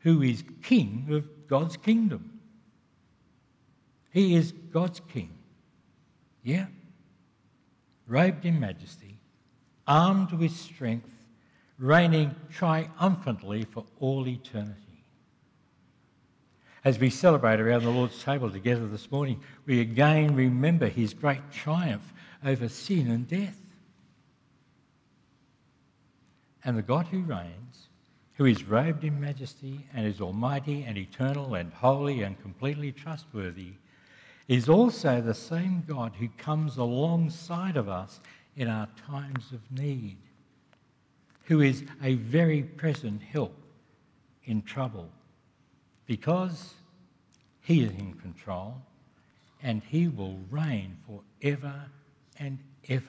who 0.00 0.22
is 0.22 0.44
King 0.62 1.06
of 1.10 1.48
God's 1.48 1.78
kingdom. 1.78 2.40
He 4.12 4.34
is 4.34 4.52
God's 4.52 5.00
King. 5.00 5.30
Yeah. 6.42 6.66
Robed 8.06 8.44
in 8.44 8.60
majesty, 8.60 9.18
armed 9.86 10.32
with 10.32 10.52
strength, 10.52 11.14
reigning 11.78 12.34
triumphantly 12.50 13.64
for 13.64 13.86
all 13.98 14.28
eternity. 14.28 14.89
As 16.82 16.98
we 16.98 17.10
celebrate 17.10 17.60
around 17.60 17.82
the 17.82 17.90
Lord's 17.90 18.22
table 18.22 18.50
together 18.50 18.86
this 18.86 19.10
morning, 19.10 19.40
we 19.66 19.80
again 19.80 20.34
remember 20.34 20.88
his 20.88 21.12
great 21.12 21.52
triumph 21.52 22.12
over 22.44 22.68
sin 22.68 23.10
and 23.10 23.28
death. 23.28 23.60
And 26.64 26.78
the 26.78 26.82
God 26.82 27.06
who 27.08 27.20
reigns, 27.20 27.88
who 28.34 28.46
is 28.46 28.64
robed 28.64 29.04
in 29.04 29.20
majesty 29.20 29.86
and 29.94 30.06
is 30.06 30.22
almighty 30.22 30.84
and 30.84 30.96
eternal 30.96 31.54
and 31.54 31.70
holy 31.72 32.22
and 32.22 32.40
completely 32.40 32.92
trustworthy, 32.92 33.72
is 34.48 34.68
also 34.68 35.20
the 35.20 35.34
same 35.34 35.84
God 35.86 36.12
who 36.18 36.28
comes 36.38 36.78
alongside 36.78 37.76
of 37.76 37.90
us 37.90 38.20
in 38.56 38.68
our 38.68 38.88
times 39.06 39.52
of 39.52 39.60
need, 39.70 40.16
who 41.44 41.60
is 41.60 41.84
a 42.02 42.14
very 42.14 42.62
present 42.62 43.22
help 43.22 43.54
in 44.44 44.62
trouble 44.62 45.10
because 46.10 46.74
he 47.60 47.84
is 47.84 47.92
in 47.92 48.14
control 48.14 48.74
and 49.62 49.80
he 49.84 50.08
will 50.08 50.40
reign 50.50 50.96
forever 51.06 51.84
and 52.36 52.58
ever. 52.88 53.04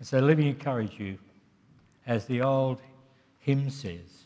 And 0.00 0.08
so 0.08 0.18
let 0.18 0.36
me 0.36 0.48
encourage 0.48 0.98
you, 0.98 1.16
as 2.08 2.24
the 2.24 2.42
old 2.42 2.80
hymn 3.38 3.70
says, 3.70 4.24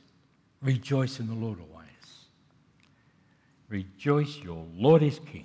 rejoice 0.63 1.21
in 1.21 1.27
the 1.27 1.35
Lord 1.35 1.59
always. 1.61 1.85
Rejoice, 3.69 4.39
your 4.39 4.65
Lord 4.75 5.03
is 5.03 5.19
King. 5.31 5.45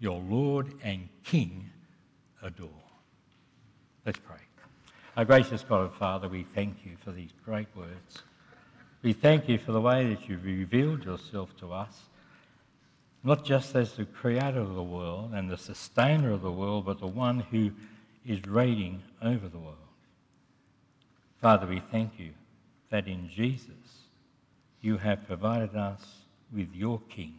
Your 0.00 0.20
Lord 0.20 0.74
and 0.82 1.08
King 1.22 1.70
adore. 2.42 2.70
Let's 4.04 4.18
pray. 4.18 4.40
Our 5.16 5.24
gracious 5.24 5.62
God 5.62 5.82
and 5.82 5.94
Father, 5.94 6.28
we 6.28 6.44
thank 6.56 6.84
you 6.84 6.96
for 7.04 7.12
these 7.12 7.30
great 7.44 7.68
words. 7.76 8.24
We 9.02 9.12
thank 9.12 9.48
you 9.48 9.58
for 9.58 9.70
the 9.70 9.80
way 9.80 10.12
that 10.12 10.28
you've 10.28 10.44
revealed 10.44 11.04
yourself 11.04 11.56
to 11.58 11.72
us, 11.72 12.02
not 13.22 13.44
just 13.44 13.76
as 13.76 13.92
the 13.92 14.04
creator 14.04 14.58
of 14.58 14.74
the 14.74 14.82
world 14.82 15.32
and 15.34 15.48
the 15.48 15.56
sustainer 15.56 16.32
of 16.32 16.42
the 16.42 16.50
world, 16.50 16.86
but 16.86 16.98
the 16.98 17.06
one 17.06 17.40
who 17.50 17.70
is 18.26 18.44
reigning 18.44 19.02
over 19.22 19.48
the 19.48 19.58
world. 19.58 19.76
Father, 21.40 21.66
we 21.66 21.80
thank 21.92 22.18
you 22.18 22.30
that 22.90 23.06
in 23.06 23.30
Jesus 23.30 23.72
you 24.80 24.96
have 24.96 25.26
provided 25.26 25.76
us 25.76 26.02
with 26.52 26.74
your 26.74 27.00
King, 27.08 27.38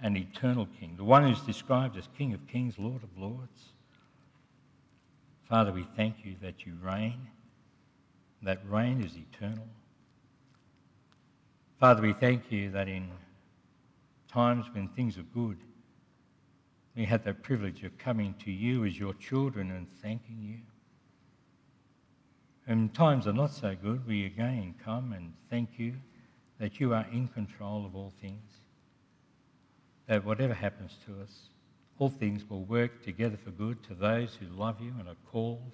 an 0.00 0.16
eternal 0.16 0.68
King, 0.78 0.94
the 0.96 1.04
one 1.04 1.24
who's 1.26 1.40
described 1.40 1.96
as 1.96 2.08
King 2.16 2.32
of 2.32 2.46
Kings, 2.46 2.74
Lord 2.78 3.02
of 3.02 3.18
Lords. 3.18 3.72
Father, 5.48 5.72
we 5.72 5.86
thank 5.96 6.24
you 6.24 6.36
that 6.42 6.64
you 6.64 6.74
reign, 6.80 7.26
that 8.42 8.60
reign 8.68 9.02
is 9.02 9.16
eternal. 9.16 9.66
Father, 11.78 12.00
we 12.00 12.14
thank 12.14 12.50
you 12.50 12.70
that 12.70 12.88
in 12.88 13.10
times 14.32 14.64
when 14.72 14.88
things 14.88 15.18
are 15.18 15.26
good, 15.34 15.58
we 16.96 17.04
have 17.04 17.22
the 17.22 17.34
privilege 17.34 17.84
of 17.84 17.98
coming 17.98 18.34
to 18.44 18.50
you 18.50 18.86
as 18.86 18.98
your 18.98 19.12
children 19.14 19.70
and 19.70 19.86
thanking 20.00 20.38
you. 20.40 20.60
And 22.66 22.94
times 22.94 23.26
are 23.26 23.34
not 23.34 23.52
so 23.52 23.76
good, 23.80 24.06
we 24.06 24.24
again 24.24 24.74
come 24.82 25.12
and 25.12 25.34
thank 25.50 25.78
you 25.78 25.96
that 26.58 26.80
you 26.80 26.94
are 26.94 27.06
in 27.12 27.28
control 27.28 27.84
of 27.84 27.94
all 27.94 28.12
things. 28.22 28.50
That 30.06 30.24
whatever 30.24 30.54
happens 30.54 30.96
to 31.04 31.20
us, 31.20 31.50
all 31.98 32.08
things 32.08 32.48
will 32.48 32.64
work 32.64 33.04
together 33.04 33.36
for 33.36 33.50
good 33.50 33.82
to 33.82 33.94
those 33.94 34.34
who 34.34 34.46
love 34.56 34.80
you 34.80 34.94
and 34.98 35.08
are 35.08 35.16
called 35.30 35.72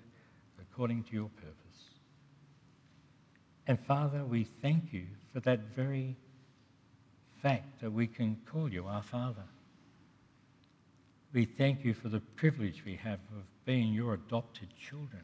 according 0.61 1.05
to 1.05 1.13
your 1.13 1.31
purpose. 1.37 1.53
And 3.69 3.79
Father, 3.79 4.25
we 4.25 4.43
thank 4.61 4.93
you 4.93 5.07
for 5.33 5.41
that 5.41 5.61
very 5.75 6.17
fact 7.43 7.81
that 7.81 7.93
we 7.93 8.07
can 8.07 8.37
call 8.51 8.73
you 8.73 8.87
our 8.87 9.03
Father. 9.03 9.45
We 11.33 11.45
thank 11.45 11.85
you 11.85 11.95
for 11.95 12.09
the 12.09 12.21
privilege 12.21 12.85
we 12.85 12.97
have 12.97 13.19
of 13.35 13.43
being 13.65 13.93
your 13.93 14.15
adopted 14.15 14.69
children. 14.79 15.23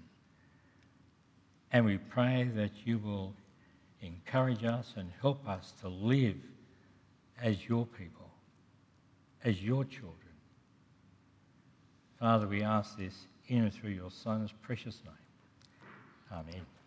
And 1.71 1.85
we 1.85 1.99
pray 1.99 2.51
that 2.55 2.71
you 2.85 2.99
will 2.99 3.35
encourage 4.01 4.65
us 4.65 4.95
and 4.97 5.11
help 5.21 5.47
us 5.47 5.75
to 5.83 5.89
live 5.89 6.37
as 7.43 7.69
your 7.69 7.85
people, 7.87 8.31
as 9.45 9.63
your 9.63 9.85
children. 9.85 10.15
Father, 12.19 12.49
we 12.49 12.63
ask 12.63 12.97
this 12.97 13.15
in 13.49 13.65
and 13.65 13.73
through 13.73 13.91
your 13.91 14.11
Son's 14.11 14.53
precious 14.63 15.01
name. 15.05 15.15
Amen. 16.33 16.78